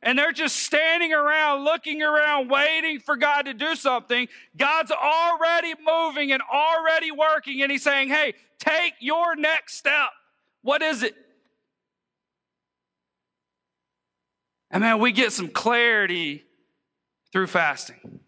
and 0.03 0.19
they're 0.19 0.33
just 0.33 0.57
standing 0.57 1.13
around, 1.13 1.65
looking 1.65 2.03
around, 2.03 2.49
waiting 2.49 3.01
for 3.01 3.17
God 3.17 3.43
to 3.43 3.53
do 3.53 3.75
something. 3.77 4.29
God's 4.57 4.93
already 4.93 5.75
moving 5.85 6.33
and 6.33 6.43
already 6.43 7.11
working, 7.11 7.63
and 7.63 7.71
He's 7.71 7.83
saying, 7.83 8.09
Hey, 8.09 8.33
take 8.59 8.95
your 8.99 9.37
next 9.37 9.77
step. 9.77 10.09
What 10.63 10.81
is 10.81 11.03
it? 11.03 11.15
And 14.71 14.81
man, 14.81 15.01
we 15.01 15.13
get 15.13 15.33
some 15.33 15.49
clarity 15.49 16.45
through 17.31 17.49
fasting. 17.49 18.21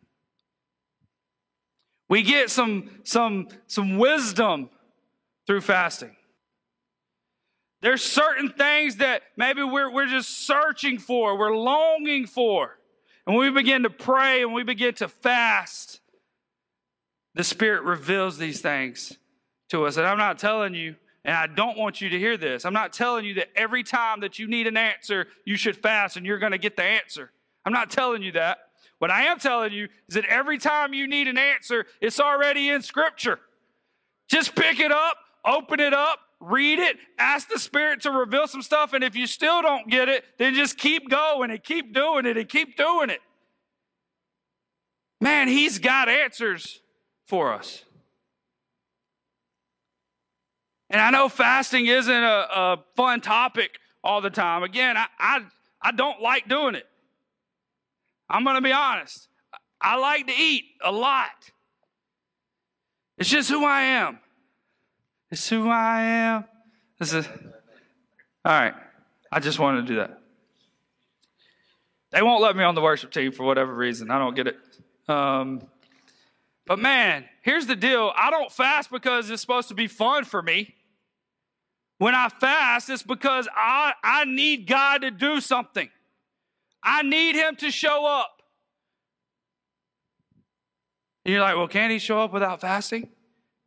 We 2.11 2.23
get 2.23 2.51
some, 2.51 2.91
some, 3.03 3.49
some 3.67 3.97
wisdom 3.97 4.69
through 5.47 5.61
fasting. 5.61 6.17
There's 7.81 8.03
certain 8.03 8.51
things 8.51 8.97
that 8.97 9.23
maybe 9.37 9.63
we're, 9.63 9.93
we're 9.93 10.07
just 10.07 10.47
searching 10.47 10.99
for, 10.99 11.39
we're 11.39 11.57
longing 11.57 12.27
for. 12.27 12.79
And 13.27 13.37
when 13.37 13.53
we 13.53 13.63
begin 13.63 13.83
to 13.83 13.91
pray 13.91 14.43
and 14.43 14.55
we 14.55 14.63
begin 14.63 14.95
to 14.95 15.09
fast, 15.09 16.01
the 17.35 17.45
Spirit 17.45 17.83
reveals 17.83 18.39
these 18.39 18.61
things 18.61 19.19
to 19.69 19.85
us. 19.87 19.97
And 19.97 20.07
I'm 20.07 20.19
not 20.19 20.39
telling 20.39 20.75
you 20.75 20.97
and 21.25 21.35
I 21.35 21.47
don't 21.47 21.79
want 21.79 22.01
you 22.01 22.11
to 22.11 22.19
hear 22.19 22.37
this. 22.37 22.65
I'm 22.65 22.75
not 22.75 22.93
telling 22.93 23.25
you 23.25 23.35
that 23.35 23.49
every 23.57 23.83
time 23.83 24.21
that 24.21 24.39
you 24.39 24.47
need 24.47 24.67
an 24.67 24.77
answer, 24.77 25.27
you 25.45 25.57
should 25.57 25.77
fast 25.77 26.17
and 26.17 26.27
you're 26.27 26.39
going 26.39 26.53
to 26.53 26.59
get 26.59 26.77
the 26.77 26.85
answer. 26.85 27.31
I'm 27.65 27.73
not 27.73 27.91
telling 27.91 28.23
you 28.23 28.33
that. 28.33 28.59
What 28.99 29.11
I 29.11 29.25
am 29.25 29.39
telling 29.39 29.73
you 29.73 29.89
is 30.09 30.15
that 30.15 30.27
every 30.27 30.59
time 30.59 30.95
you 30.95 31.07
need 31.07 31.29
an 31.29 31.39
answer, 31.39 31.87
it's 32.01 32.21
already 32.21 32.69
in 32.69 32.83
Scripture. 32.83 33.41
Just 34.29 34.55
pick 34.55 34.81
it 34.81 34.93
up, 34.93 35.17
open 35.45 35.81
it 35.81 35.95
up, 35.95 36.19
read 36.41 36.79
it, 36.79 36.97
ask 37.19 37.49
the 37.49 37.59
Spirit 37.59 38.03
to 38.03 38.11
reveal 38.11 38.47
some 38.47 38.63
stuff. 38.63 38.93
And 38.93 39.03
if 39.05 39.17
you 39.17 39.27
still 39.27 39.63
don't 39.63 39.89
get 39.89 40.09
it, 40.09 40.25
then 40.39 40.55
just 40.55 40.77
keep 40.77 41.09
going 41.09 41.51
and 41.51 41.63
keep 41.63 41.95
doing 41.95 42.27
it 42.27 42.37
and 42.37 42.49
keep 42.49 42.77
doing 42.77 43.11
it. 43.11 43.21
Man, 45.21 45.49
He's 45.49 45.79
got 45.79 46.09
answers 46.09 46.81
for 47.27 47.53
us. 47.53 47.85
And 50.91 51.01
I 51.01 51.11
know 51.11 51.29
fasting 51.29 51.87
isn't 51.87 52.13
a, 52.13 52.47
a 52.51 52.85
fun 52.95 53.21
topic 53.21 53.79
all 54.03 54.21
the 54.21 54.31
time. 54.31 54.63
Again, 54.63 54.97
I, 54.97 55.07
I, 55.19 55.41
I 55.83 55.93
don't 55.93 56.21
like 56.21 56.49
doing 56.49 56.75
it. 56.75 56.87
I'm 58.29 58.45
going 58.45 58.57
to 58.57 58.63
be 58.63 58.73
honest. 58.73 59.29
I 59.81 59.97
like 59.97 60.27
to 60.27 60.33
eat 60.33 60.65
a 60.85 60.93
lot. 60.93 61.31
It's 63.19 63.29
just 63.29 63.51
who 63.51 63.65
I 63.65 63.83
am. 63.83 64.19
It's 65.35 65.49
who 65.49 65.69
I 65.69 66.01
am. 66.01 66.45
This 67.01 67.13
is, 67.13 67.27
all 67.27 68.53
right. 68.53 68.73
I 69.33 69.41
just 69.41 69.59
wanted 69.59 69.81
to 69.81 69.87
do 69.89 69.97
that. 69.97 70.21
They 72.13 72.23
won't 72.23 72.41
let 72.41 72.55
me 72.55 72.63
on 72.63 72.77
the 72.77 72.81
worship 72.81 73.11
team 73.11 73.33
for 73.33 73.43
whatever 73.43 73.75
reason. 73.75 74.13
I 74.13 74.21
don't 74.21 74.37
get 74.37 74.47
it. 74.47 74.57
Um, 75.09 75.63
but 76.69 76.79
man, 76.79 77.25
here's 77.43 77.67
the 77.67 77.75
deal 77.75 78.13
I 78.17 78.31
don't 78.31 78.53
fast 78.53 78.93
because 78.93 79.29
it's 79.29 79.43
supposed 79.43 79.67
to 79.71 79.75
be 79.75 79.89
fun 79.89 80.23
for 80.23 80.41
me. 80.41 80.73
When 81.99 82.15
I 82.15 82.29
fast, 82.29 82.89
it's 82.89 83.03
because 83.03 83.49
I, 83.57 83.95
I 84.05 84.27
need 84.27 84.69
God 84.69 84.99
to 84.99 85.11
do 85.11 85.41
something. 85.41 85.91
I 86.81 87.03
need 87.03 87.35
Him 87.35 87.57
to 87.57 87.73
show 87.73 88.07
up. 88.07 88.41
You're 91.25 91.41
like, 91.41 91.57
well, 91.57 91.67
can't 91.67 91.91
He 91.91 91.99
show 91.99 92.21
up 92.21 92.33
without 92.33 92.61
fasting? 92.61 93.09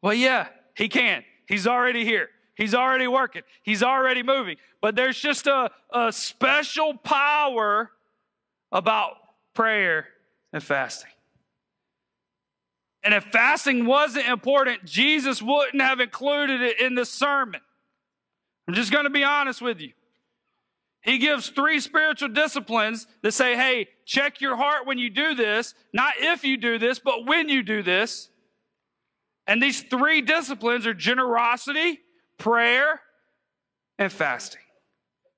Well, 0.01 0.13
yeah, 0.13 0.47
He 0.73 0.87
can. 0.87 1.25
He's 1.47 1.65
already 1.65 2.05
here. 2.05 2.29
He's 2.55 2.75
already 2.75 3.07
working. 3.07 3.43
He's 3.63 3.81
already 3.81 4.21
moving. 4.21 4.57
But 4.81 4.95
there's 4.95 5.19
just 5.19 5.47
a, 5.47 5.71
a 5.91 6.11
special 6.11 6.95
power 6.95 7.91
about 8.71 9.13
prayer 9.53 10.07
and 10.53 10.61
fasting. 10.61 11.11
And 13.03 13.13
if 13.13 13.23
fasting 13.25 13.85
wasn't 13.85 14.27
important, 14.27 14.85
Jesus 14.85 15.41
wouldn't 15.41 15.81
have 15.81 15.99
included 15.99 16.61
it 16.61 16.81
in 16.81 16.95
the 16.95 17.05
sermon. 17.05 17.61
I'm 18.67 18.73
just 18.73 18.91
going 18.91 19.05
to 19.05 19.09
be 19.09 19.23
honest 19.23 19.61
with 19.61 19.79
you. 19.79 19.93
He 21.01 21.19
gives 21.19 21.47
three 21.47 21.79
spiritual 21.79 22.29
disciplines 22.29 23.07
that 23.21 23.31
say, 23.33 23.55
hey, 23.55 23.87
check 24.03 24.41
your 24.41 24.57
heart 24.57 24.85
when 24.85 24.97
you 24.97 25.09
do 25.09 25.35
this, 25.35 25.73
not 25.93 26.13
if 26.19 26.43
you 26.43 26.57
do 26.57 26.77
this, 26.77 26.99
but 26.99 27.25
when 27.25 27.47
you 27.47 27.63
do 27.63 27.81
this. 27.81 28.29
And 29.47 29.63
these 29.63 29.81
three 29.81 30.21
disciplines 30.21 30.85
are 30.85 30.93
generosity, 30.93 31.99
prayer, 32.37 33.01
and 33.97 34.11
fasting. 34.11 34.61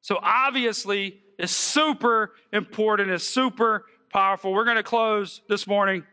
So 0.02 0.18
obviously, 0.22 1.22
it's 1.38 1.56
super 1.56 2.34
important, 2.52 3.12
it's 3.12 3.24
super 3.24 3.86
powerful. 4.12 4.52
We're 4.52 4.66
going 4.66 4.78
to 4.78 4.84
close 4.84 5.42
this 5.48 5.68
morning. 5.68 6.04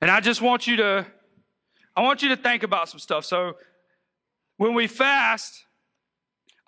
And 0.00 0.10
I 0.10 0.20
just 0.20 0.40
want 0.40 0.66
you 0.66 0.76
to 0.76 1.06
I 1.94 2.02
want 2.02 2.22
you 2.22 2.30
to 2.30 2.36
think 2.36 2.62
about 2.62 2.88
some 2.88 2.98
stuff. 2.98 3.24
So 3.24 3.56
when 4.56 4.74
we 4.74 4.86
fast, 4.86 5.64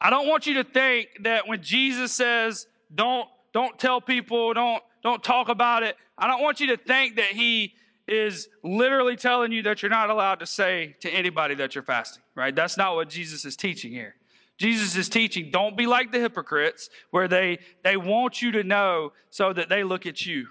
I 0.01 0.11
don't 0.11 0.29
want 0.29 0.47
you 0.47 0.55
to 0.55 0.65
think 0.65 1.09
that 1.23 1.49
when 1.49 1.63
Jesus 1.63 2.13
says, 2.13 2.67
don't, 2.95 3.27
don't 3.55 3.79
tell 3.79 4.01
people, 4.01 4.53
don't, 4.53 4.83
don't 5.03 5.23
talk 5.23 5.49
about 5.49 5.83
it, 5.83 5.97
I 6.19 6.27
don't 6.27 6.43
want 6.43 6.61
you 6.61 6.69
to 6.69 6.77
think 6.77 7.17
that 7.17 7.33
he 7.33 7.73
is 8.07 8.49
literally 8.63 9.17
telling 9.17 9.53
you 9.53 9.63
that 9.63 9.83
you're 9.83 9.91
not 9.91 10.11
allowed 10.11 10.41
to 10.41 10.47
say 10.47 10.97
to 11.01 11.11
anybody 11.11 11.55
that 11.55 11.75
you're 11.75 11.85
fasting, 11.85 12.23
right? 12.35 12.55
That's 12.55 12.77
not 12.77 12.95
what 12.95 13.09
Jesus 13.09 13.45
is 13.45 13.57
teaching 13.57 13.93
here. 13.93 14.15
Jesus 14.57 14.95
is 14.97 15.09
teaching, 15.09 15.51
don't 15.51 15.77
be 15.77 15.87
like 15.87 16.13
the 16.13 16.21
hypocrites 16.21 16.89
where 17.11 17.27
they, 17.27 17.59
they 17.83 17.97
want 17.97 18.41
you 18.41 18.53
to 18.53 18.63
know 18.63 19.13
so 19.31 19.53
that 19.53 19.69
they 19.69 19.83
look 19.83 20.07
at 20.07 20.25
you. 20.25 20.49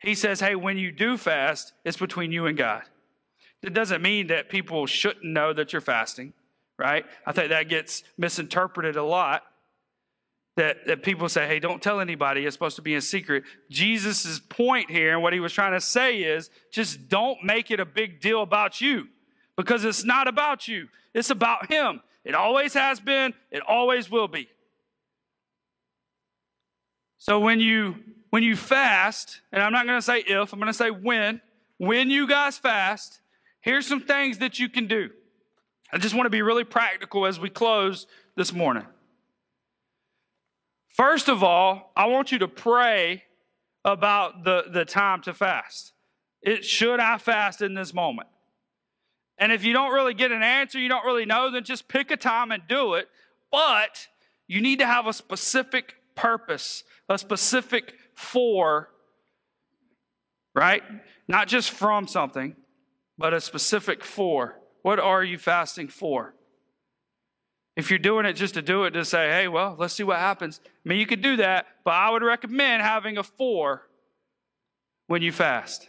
He 0.00 0.14
says, 0.14 0.40
hey, 0.40 0.56
when 0.56 0.76
you 0.78 0.90
do 0.90 1.16
fast, 1.16 1.72
it's 1.84 1.96
between 1.96 2.32
you 2.32 2.46
and 2.46 2.58
God. 2.58 2.82
It 3.62 3.72
doesn't 3.72 4.02
mean 4.02 4.26
that 4.26 4.48
people 4.48 4.86
shouldn't 4.86 5.24
know 5.24 5.52
that 5.52 5.72
you're 5.72 5.80
fasting 5.80 6.32
right? 6.78 7.04
I 7.26 7.32
think 7.32 7.50
that 7.50 7.68
gets 7.68 8.02
misinterpreted 8.18 8.96
a 8.96 9.04
lot. 9.04 9.42
That, 10.56 10.86
that 10.86 11.02
people 11.02 11.28
say, 11.28 11.46
hey, 11.46 11.58
don't 11.58 11.82
tell 11.82 12.00
anybody. 12.00 12.46
It's 12.46 12.54
supposed 12.54 12.76
to 12.76 12.82
be 12.82 12.94
in 12.94 13.00
secret. 13.00 13.44
Jesus' 13.70 14.40
point 14.40 14.90
here 14.90 15.12
and 15.12 15.22
what 15.22 15.32
he 15.32 15.40
was 15.40 15.52
trying 15.52 15.72
to 15.72 15.80
say 15.80 16.18
is 16.18 16.50
just 16.70 17.08
don't 17.08 17.42
make 17.42 17.70
it 17.70 17.80
a 17.80 17.84
big 17.84 18.20
deal 18.20 18.42
about 18.42 18.80
you 18.80 19.08
because 19.56 19.84
it's 19.84 20.04
not 20.04 20.28
about 20.28 20.68
you, 20.68 20.88
it's 21.12 21.30
about 21.30 21.70
him. 21.70 22.00
It 22.24 22.34
always 22.34 22.72
has 22.74 23.00
been, 23.00 23.34
it 23.50 23.62
always 23.66 24.10
will 24.10 24.28
be. 24.28 24.48
So 27.18 27.40
when 27.40 27.60
you 27.60 27.96
when 28.30 28.42
you 28.42 28.56
fast, 28.56 29.40
and 29.52 29.62
I'm 29.62 29.72
not 29.72 29.86
going 29.86 29.96
to 29.96 30.02
say 30.02 30.18
if, 30.18 30.52
I'm 30.52 30.58
going 30.58 30.66
to 30.66 30.74
say 30.76 30.90
when, 30.90 31.40
when 31.78 32.10
you 32.10 32.26
guys 32.26 32.58
fast, 32.58 33.20
here's 33.60 33.86
some 33.86 34.00
things 34.00 34.38
that 34.38 34.58
you 34.58 34.68
can 34.68 34.88
do. 34.88 35.10
I 35.92 35.98
just 35.98 36.16
want 36.16 36.26
to 36.26 36.30
be 36.30 36.42
really 36.42 36.64
practical 36.64 37.26
as 37.26 37.38
we 37.38 37.48
close 37.48 38.08
this 38.36 38.52
morning. 38.52 38.86
First 40.94 41.28
of 41.28 41.42
all, 41.42 41.90
I 41.96 42.06
want 42.06 42.30
you 42.30 42.38
to 42.38 42.48
pray 42.48 43.24
about 43.84 44.44
the, 44.44 44.64
the 44.72 44.84
time 44.84 45.22
to 45.22 45.34
fast. 45.34 45.92
It 46.40 46.64
should 46.64 47.00
I 47.00 47.18
fast 47.18 47.62
in 47.62 47.74
this 47.74 47.92
moment? 47.92 48.28
And 49.36 49.50
if 49.50 49.64
you 49.64 49.72
don't 49.72 49.92
really 49.92 50.14
get 50.14 50.30
an 50.30 50.44
answer, 50.44 50.78
you 50.78 50.88
don't 50.88 51.04
really 51.04 51.26
know, 51.26 51.50
then 51.50 51.64
just 51.64 51.88
pick 51.88 52.12
a 52.12 52.16
time 52.16 52.52
and 52.52 52.62
do 52.68 52.94
it. 52.94 53.08
But 53.50 54.06
you 54.46 54.60
need 54.60 54.78
to 54.78 54.86
have 54.86 55.08
a 55.08 55.12
specific 55.12 55.96
purpose, 56.14 56.84
a 57.08 57.18
specific 57.18 57.94
for, 58.14 58.90
right? 60.54 60.82
Not 61.26 61.48
just 61.48 61.72
from 61.72 62.06
something, 62.06 62.54
but 63.18 63.34
a 63.34 63.40
specific 63.40 64.04
for. 64.04 64.60
What 64.82 65.00
are 65.00 65.24
you 65.24 65.38
fasting 65.38 65.88
for? 65.88 66.34
If 67.76 67.90
you're 67.90 67.98
doing 67.98 68.24
it 68.24 68.34
just 68.34 68.54
to 68.54 68.62
do 68.62 68.84
it, 68.84 68.92
to 68.92 69.04
say, 69.04 69.30
hey, 69.30 69.48
well, 69.48 69.74
let's 69.78 69.94
see 69.94 70.04
what 70.04 70.18
happens. 70.18 70.60
I 70.64 70.88
mean, 70.88 70.98
you 70.98 71.06
could 71.06 71.22
do 71.22 71.36
that, 71.36 71.66
but 71.84 71.92
I 71.92 72.10
would 72.10 72.22
recommend 72.22 72.82
having 72.82 73.18
a 73.18 73.22
for 73.22 73.82
when 75.08 75.22
you 75.22 75.32
fast. 75.32 75.88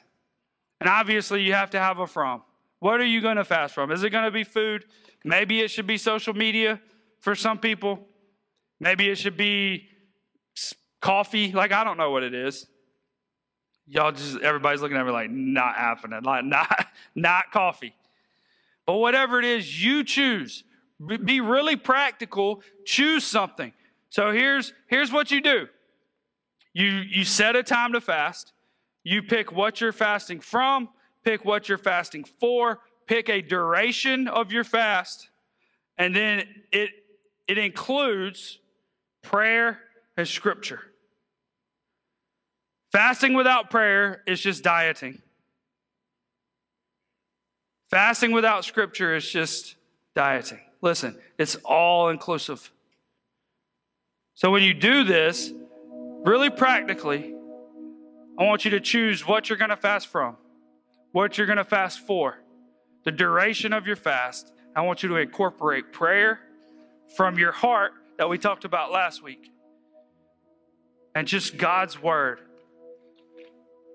And 0.80 0.90
obviously, 0.90 1.44
you 1.44 1.54
have 1.54 1.70
to 1.72 1.80
have 1.80 2.00
a 2.00 2.08
from. 2.08 2.42
What 2.80 3.00
are 3.00 3.06
you 3.06 3.22
going 3.22 3.38
to 3.38 3.46
fast 3.46 3.74
from? 3.74 3.92
Is 3.92 4.04
it 4.04 4.10
going 4.10 4.26
to 4.26 4.32
be 4.32 4.44
food? 4.44 4.86
Maybe 5.24 5.62
it 5.62 5.70
should 5.70 5.88
be 5.88 5.98
social 5.98 6.34
media 6.34 6.82
for 7.20 7.36
some 7.36 7.60
people. 7.60 8.08
Maybe 8.80 9.10
it 9.10 9.18
should 9.18 9.38
be 9.38 9.88
coffee. 11.02 11.52
Like, 11.52 11.72
I 11.72 11.84
don't 11.84 11.98
know 11.98 12.12
what 12.12 12.24
it 12.24 12.34
is. 12.34 12.68
Y'all 13.88 14.12
just, 14.12 14.40
everybody's 14.42 14.82
looking 14.82 14.98
at 14.98 15.06
me 15.06 15.12
like, 15.12 15.30
not 15.30 15.76
happening. 15.76 16.22
Like, 16.24 16.44
not, 16.46 16.88
not 17.14 17.52
coffee. 17.52 17.94
But 18.86 18.96
whatever 18.96 19.40
it 19.40 19.46
is, 19.46 19.84
you 19.84 20.04
choose. 20.04 20.64
Be 21.00 21.42
really 21.42 21.76
practical. 21.76 22.62
Choose 22.86 23.24
something. 23.24 23.74
So 24.10 24.32
here's 24.32 24.74
here's 24.88 25.12
what 25.12 25.30
you 25.32 25.42
do. 25.42 25.68
You 26.74 26.88
you 26.88 27.26
set 27.26 27.56
a 27.56 27.64
time 27.64 27.94
to 27.94 28.02
fast. 28.02 28.54
You 29.04 29.22
pick 29.22 29.52
what 29.52 29.82
you're 29.82 29.92
fasting 29.92 30.40
from, 30.40 30.90
pick 31.24 31.46
what 31.46 31.70
you're 31.70 31.78
fasting 31.78 32.24
for, 32.40 32.80
pick 33.08 33.30
a 33.30 33.42
duration 33.42 34.28
of 34.28 34.52
your 34.52 34.64
fast, 34.64 35.30
and 35.98 36.16
then 36.16 36.44
it 36.72 36.92
it 37.48 37.58
includes 37.58 38.60
prayer 39.22 39.80
and 40.18 40.28
scripture. 40.28 40.82
Fasting 42.92 43.34
without 43.34 43.70
prayer 43.70 44.22
is 44.26 44.40
just 44.40 44.64
dieting. 44.64 45.22
Fasting 47.92 48.32
without 48.32 48.64
scripture 48.66 49.16
is 49.16 49.30
just 49.30 49.76
dieting. 50.16 50.62
Listen, 50.86 51.18
it's 51.40 51.56
all 51.66 52.10
inclusive. 52.10 52.72
So 54.36 54.52
when 54.52 54.62
you 54.62 54.76
do 54.76 55.04
this, 55.04 55.52
really 56.24 56.52
practically, 56.52 57.34
I 58.38 58.44
want 58.44 58.66
you 58.66 58.72
to 58.72 58.80
choose 58.80 59.28
what 59.28 59.50
you're 59.50 59.58
going 59.58 59.72
to 59.72 59.78
fast 59.78 60.06
from, 60.06 60.38
what 61.12 61.40
you're 61.40 61.48
going 61.48 61.58
to 61.58 61.64
fast 61.64 62.06
for, 62.06 62.38
the 63.04 63.12
duration 63.12 63.74
of 63.74 63.88
your 63.88 63.96
fast. 63.96 64.54
I 64.76 64.82
want 64.82 65.02
you 65.02 65.10
to 65.10 65.16
incorporate 65.16 65.92
prayer 65.92 66.40
from 67.18 67.40
your 67.40 67.52
heart 67.52 67.94
that 68.20 68.30
we 68.30 68.38
talked 68.38 68.64
about 68.64 68.92
last 68.92 69.24
week 69.24 69.52
and 71.16 71.28
just 71.28 71.58
God's 71.58 72.00
word. 72.00 72.42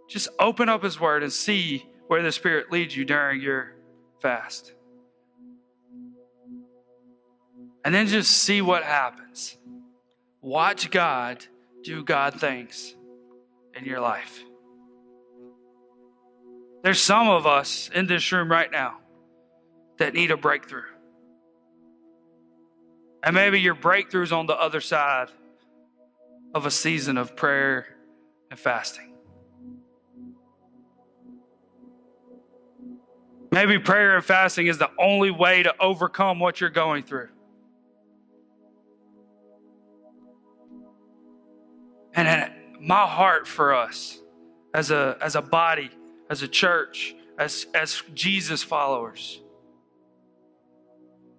Just 0.09 0.27
open 0.41 0.69
up 0.69 0.83
His 0.83 0.99
word 0.99 1.23
and 1.23 1.33
see 1.33 1.87
where 2.09 2.21
the 2.21 2.33
Spirit 2.33 2.73
leads 2.73 2.97
you 2.97 3.05
during 3.05 3.41
your 3.41 3.75
fast 4.21 4.73
and 7.85 7.95
then 7.95 8.07
just 8.07 8.31
see 8.31 8.61
what 8.61 8.83
happens. 8.83 9.57
Watch 10.43 10.91
God 10.91 11.45
do 11.83 12.05
God 12.05 12.41
things 12.41 12.95
in 13.75 13.85
your 13.85 14.01
life. 14.01 14.43
There's 16.83 17.01
some 17.01 17.29
of 17.29 17.47
us 17.47 17.91
in 17.95 18.07
this 18.07 18.33
room 18.33 18.51
right 18.51 18.71
now 18.71 18.99
that 19.99 20.15
need 20.15 20.31
a 20.31 20.37
breakthrough. 20.37 20.83
And 23.23 23.35
maybe 23.35 23.61
your 23.61 23.75
breakthrough's 23.75 24.33
on 24.33 24.47
the 24.47 24.57
other 24.57 24.81
side 24.81 25.29
of 26.55 26.65
a 26.65 26.71
season 26.71 27.19
of 27.19 27.37
prayer 27.37 27.87
and 28.51 28.59
fasting. 28.59 29.15
Maybe 33.53 33.79
prayer 33.79 34.17
and 34.17 34.25
fasting 34.25 34.69
is 34.69 34.79
the 34.79 34.91
only 34.99 35.31
way 35.31 35.63
to 35.63 35.75
overcome 35.81 36.39
what 36.39 36.61
you're 36.61 36.71
going 36.71 37.03
through. 37.03 37.29
And 42.15 42.53
my 42.81 43.07
heart 43.07 43.47
for 43.47 43.75
us 43.75 44.19
as 44.75 44.91
a, 44.91 45.17
as 45.21 45.37
a 45.37 45.43
body, 45.43 45.91
as 46.29 46.43
a 46.43 46.49
church, 46.49 47.15
as, 47.39 47.67
as 47.75 48.03
Jesus 48.15 48.63
followers, 48.63 49.41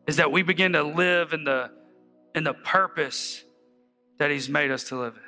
is 0.07 0.17
that 0.17 0.31
we 0.31 0.43
begin 0.43 0.73
to 0.73 0.83
live 0.83 1.33
in 1.33 1.43
the, 1.43 1.71
in 2.35 2.43
the 2.43 2.53
purpose 2.53 3.43
that 4.17 4.31
He's 4.31 4.49
made 4.49 4.71
us 4.71 4.85
to 4.85 4.99
live 4.99 5.15
in. 5.15 5.21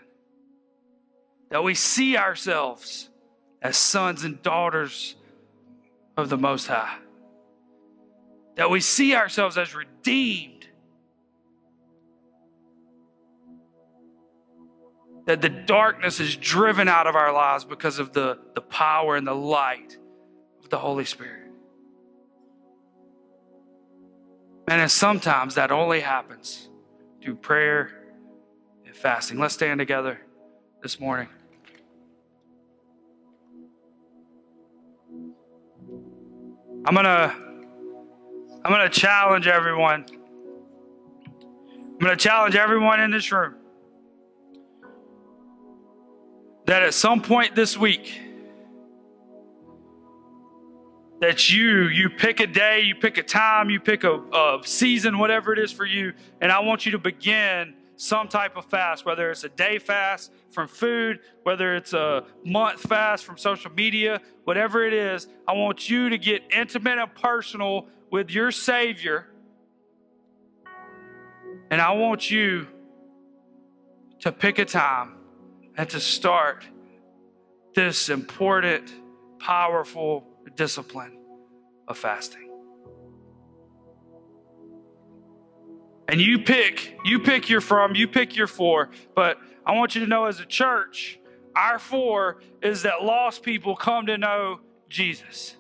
That 1.51 1.63
we 1.63 1.75
see 1.75 2.17
ourselves 2.17 3.09
as 3.61 3.77
sons 3.77 4.23
and 4.23 4.41
daughters 4.41 5.15
of 6.17 6.29
the 6.29 6.37
Most 6.37 6.67
High. 6.67 6.97
That 8.55 8.69
we 8.69 8.79
see 8.79 9.15
ourselves 9.15 9.57
as 9.57 9.73
redeemed 9.73 10.62
that 15.25 15.41
the 15.41 15.49
darkness 15.49 16.19
is 16.19 16.35
driven 16.35 16.87
out 16.87 17.07
of 17.07 17.15
our 17.15 17.31
lives 17.31 17.63
because 17.63 17.99
of 17.99 18.13
the, 18.13 18.39
the 18.55 18.61
power 18.61 19.15
and 19.15 19.25
the 19.25 19.33
light 19.33 19.97
of 20.63 20.69
the 20.69 20.77
Holy 20.77 21.05
Spirit. 21.05 21.51
And 24.67 24.89
sometimes 24.91 25.55
that 25.55 25.71
only 25.71 26.01
happens 26.01 26.69
through 27.21 27.35
prayer 27.35 27.91
and 28.85 28.95
fasting. 28.95 29.39
Let's 29.39 29.53
stand 29.53 29.79
together 29.79 30.19
this 30.81 30.99
morning. 30.99 31.29
I'm 36.85 36.95
to 36.95 37.35
I'm 38.65 38.71
to 38.71 38.89
challenge 38.89 39.47
everyone. 39.47 40.05
I'm 42.01 42.07
to 42.07 42.15
challenge 42.15 42.55
everyone 42.55 42.99
in 42.99 43.11
this 43.11 43.31
room 43.31 43.55
that 46.65 46.83
at 46.83 46.93
some 46.93 47.21
point 47.21 47.55
this 47.55 47.77
week 47.77 48.19
that 51.19 51.49
you 51.49 51.87
you 51.87 52.09
pick 52.09 52.39
a 52.39 52.47
day 52.47 52.81
you 52.81 52.95
pick 52.95 53.17
a 53.17 53.23
time 53.23 53.69
you 53.69 53.79
pick 53.79 54.03
a, 54.03 54.13
a, 54.33 54.59
season 54.63 55.17
whatever 55.17 55.53
it 55.53 55.59
is 55.59 55.71
for 55.71 55.85
you 55.85 56.13
and 56.41 56.51
i 56.51 56.59
want 56.59 56.85
you 56.85 56.91
to 56.91 56.97
begin 56.97 57.73
some 57.95 58.27
type 58.27 58.57
of 58.57 58.65
fast 58.65 59.05
whether 59.05 59.31
it's 59.31 59.43
a 59.43 59.49
day 59.49 59.79
fast 59.79 60.31
from 60.51 60.67
food 60.67 61.19
whether 61.43 61.75
it's 61.75 61.93
a 61.93 62.25
month 62.43 62.81
fast 62.81 63.23
from 63.23 63.37
social 63.37 63.71
media 63.71 64.19
whatever 64.43 64.85
it 64.85 64.93
is 64.93 65.27
i 65.47 65.53
want 65.53 65.89
you 65.89 66.09
to 66.09 66.17
get 66.17 66.41
intimate 66.51 66.97
and 66.97 67.15
personal 67.15 67.87
with 68.13 68.29
your 68.29 68.51
savior. 68.51 69.25
And 71.71 71.81
i 71.81 71.91
want 71.93 72.29
you 72.29 72.67
to 74.19 74.31
pick 74.31 74.59
a 74.59 74.65
time 74.65 75.22
and 75.77 75.89
to 75.89 75.99
start 75.99 76.65
this 77.75 78.09
important, 78.09 78.91
powerful 79.39 80.27
discipline 80.55 81.17
of 81.87 81.97
fasting. 81.97 82.49
And 86.07 86.21
you 86.21 86.39
pick, 86.39 86.97
you 87.05 87.19
pick 87.19 87.49
your 87.49 87.61
from, 87.61 87.95
you 87.95 88.07
pick 88.07 88.35
your 88.35 88.47
for, 88.47 88.89
but 89.15 89.37
I 89.65 89.73
want 89.73 89.95
you 89.95 90.01
to 90.01 90.07
know 90.07 90.25
as 90.25 90.39
a 90.39 90.45
church, 90.45 91.19
our 91.55 91.79
for 91.79 92.41
is 92.61 92.83
that 92.83 93.03
lost 93.03 93.43
people 93.43 93.75
come 93.75 94.05
to 94.07 94.17
know 94.17 94.59
Jesus. 94.89 95.55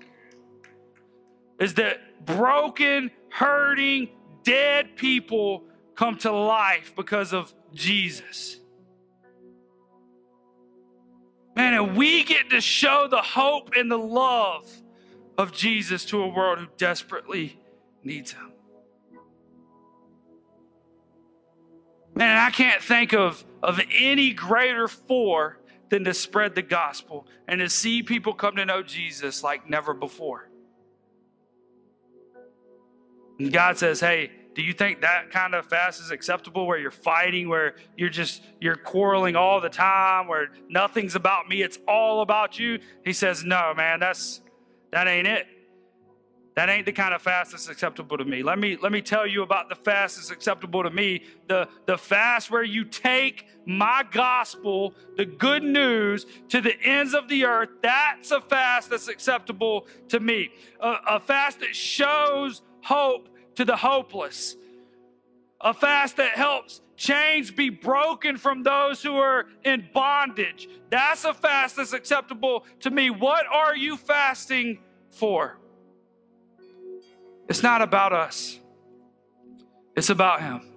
Is 1.59 1.75
that 1.75 2.25
broken, 2.25 3.11
hurting, 3.29 4.09
dead 4.43 4.95
people 4.95 5.63
come 5.95 6.17
to 6.19 6.31
life 6.31 6.93
because 6.95 7.33
of 7.33 7.53
Jesus. 7.73 8.59
Man, 11.55 11.73
and 11.73 11.97
we 11.97 12.23
get 12.23 12.49
to 12.49 12.61
show 12.61 13.07
the 13.09 13.21
hope 13.21 13.71
and 13.77 13.91
the 13.91 13.97
love 13.97 14.69
of 15.37 15.51
Jesus 15.51 16.05
to 16.05 16.21
a 16.23 16.27
world 16.27 16.59
who 16.59 16.67
desperately 16.77 17.59
needs 18.03 18.31
him. 18.31 18.53
Man, 22.15 22.37
I 22.37 22.51
can't 22.51 22.81
think 22.81 23.13
of, 23.13 23.43
of 23.61 23.79
any 23.91 24.33
greater 24.33 24.87
for 24.87 25.59
than 25.89 26.03
to 26.03 26.13
spread 26.13 26.55
the 26.55 26.61
gospel 26.61 27.27
and 27.47 27.59
to 27.59 27.69
see 27.69 28.03
people 28.03 28.33
come 28.33 28.55
to 28.55 28.65
know 28.65 28.83
Jesus 28.83 29.43
like 29.43 29.69
never 29.69 29.93
before. 29.93 30.49
And 33.39 33.51
God 33.51 33.77
says, 33.77 33.99
Hey, 33.99 34.31
do 34.55 34.61
you 34.61 34.73
think 34.73 35.01
that 35.01 35.31
kind 35.31 35.55
of 35.55 35.65
fast 35.65 35.99
is 35.99 36.11
acceptable 36.11 36.67
where 36.67 36.77
you're 36.77 36.91
fighting, 36.91 37.49
where 37.49 37.75
you're 37.97 38.09
just 38.09 38.43
you're 38.59 38.75
quarreling 38.75 39.35
all 39.35 39.59
the 39.59 39.69
time, 39.69 40.27
where 40.27 40.49
nothing's 40.69 41.15
about 41.15 41.47
me, 41.47 41.61
it's 41.61 41.79
all 41.87 42.21
about 42.21 42.59
you? 42.59 42.79
He 43.03 43.13
says, 43.13 43.43
No, 43.43 43.73
man, 43.75 43.99
that's 43.99 44.41
that 44.91 45.07
ain't 45.07 45.27
it. 45.27 45.47
That 46.55 46.69
ain't 46.69 46.85
the 46.85 46.91
kind 46.91 47.15
of 47.15 47.21
fast 47.23 47.51
that's 47.51 47.67
acceptable 47.67 48.15
to 48.17 48.25
me. 48.25 48.43
Let 48.43 48.59
me 48.59 48.77
let 48.79 48.91
me 48.91 49.01
tell 49.01 49.25
you 49.25 49.41
about 49.41 49.69
the 49.69 49.75
fast 49.75 50.17
that's 50.17 50.29
acceptable 50.29 50.83
to 50.83 50.91
me. 50.91 51.23
The 51.47 51.67
the 51.87 51.97
fast 51.97 52.51
where 52.51 52.63
you 52.63 52.85
take 52.85 53.47
my 53.65 54.03
gospel, 54.11 54.93
the 55.17 55.25
good 55.25 55.63
news, 55.63 56.27
to 56.49 56.61
the 56.61 56.79
ends 56.83 57.15
of 57.15 57.27
the 57.27 57.45
earth. 57.45 57.69
That's 57.81 58.29
a 58.29 58.39
fast 58.39 58.91
that's 58.91 59.07
acceptable 59.07 59.87
to 60.09 60.19
me. 60.19 60.51
A, 60.79 60.95
a 61.07 61.19
fast 61.19 61.59
that 61.61 61.75
shows 61.75 62.61
hope 62.83 63.29
to 63.55 63.65
the 63.65 63.75
hopeless. 63.75 64.55
A 65.61 65.73
fast 65.73 66.17
that 66.17 66.31
helps 66.31 66.81
chains 66.97 67.51
be 67.51 67.69
broken 67.69 68.37
from 68.37 68.63
those 68.63 69.01
who 69.01 69.15
are 69.15 69.45
in 69.63 69.87
bondage. 69.93 70.67
That's 70.89 71.23
a 71.23 71.33
fast 71.33 71.77
that's 71.77 71.93
acceptable 71.93 72.65
to 72.81 72.91
me. 72.91 73.09
What 73.09 73.45
are 73.51 73.75
you 73.75 73.97
fasting 73.97 74.79
for? 75.11 75.57
It's 77.49 77.63
not 77.63 77.81
about 77.81 78.13
us, 78.13 78.59
it's 79.95 80.09
about 80.09 80.41
Him. 80.41 80.69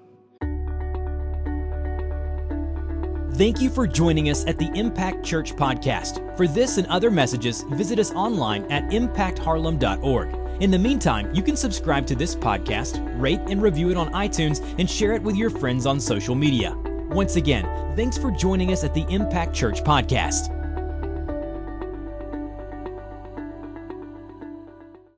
Thank 3.37 3.61
you 3.61 3.69
for 3.69 3.87
joining 3.87 4.31
us 4.31 4.47
at 4.47 4.59
the 4.59 4.71
Impact 4.75 5.23
Church 5.23 5.55
Podcast. 5.55 6.37
For 6.39 6.49
this 6.49 6.79
and 6.79 6.87
other 6.87 7.11
messages, 7.11 7.65
visit 7.73 7.99
us 7.99 8.11
online 8.13 8.65
at 8.73 8.85
impactharlem.org. 8.85 10.46
In 10.61 10.71
the 10.71 10.79
meantime, 10.79 11.35
you 11.35 11.43
can 11.43 11.55
subscribe 11.55 12.07
to 12.07 12.17
this 12.17 12.35
podcast, 12.35 12.99
rate 13.21 13.41
and 13.49 13.61
review 13.61 13.91
it 13.91 13.97
on 13.99 14.11
iTunes, 14.13 14.65
and 14.79 14.89
share 14.89 15.13
it 15.13 15.23
with 15.23 15.37
your 15.37 15.51
friends 15.51 15.85
on 15.85 16.01
social 16.01 16.35
media. 16.35 16.75
Once 17.11 17.37
again, 17.37 17.65
thanks 17.95 18.17
for 18.17 18.31
joining 18.31 18.73
us 18.73 18.83
at 18.83 18.95
the 18.95 19.05
Impact 19.11 19.55
Church 19.55 19.85
Podcast. 19.85 20.56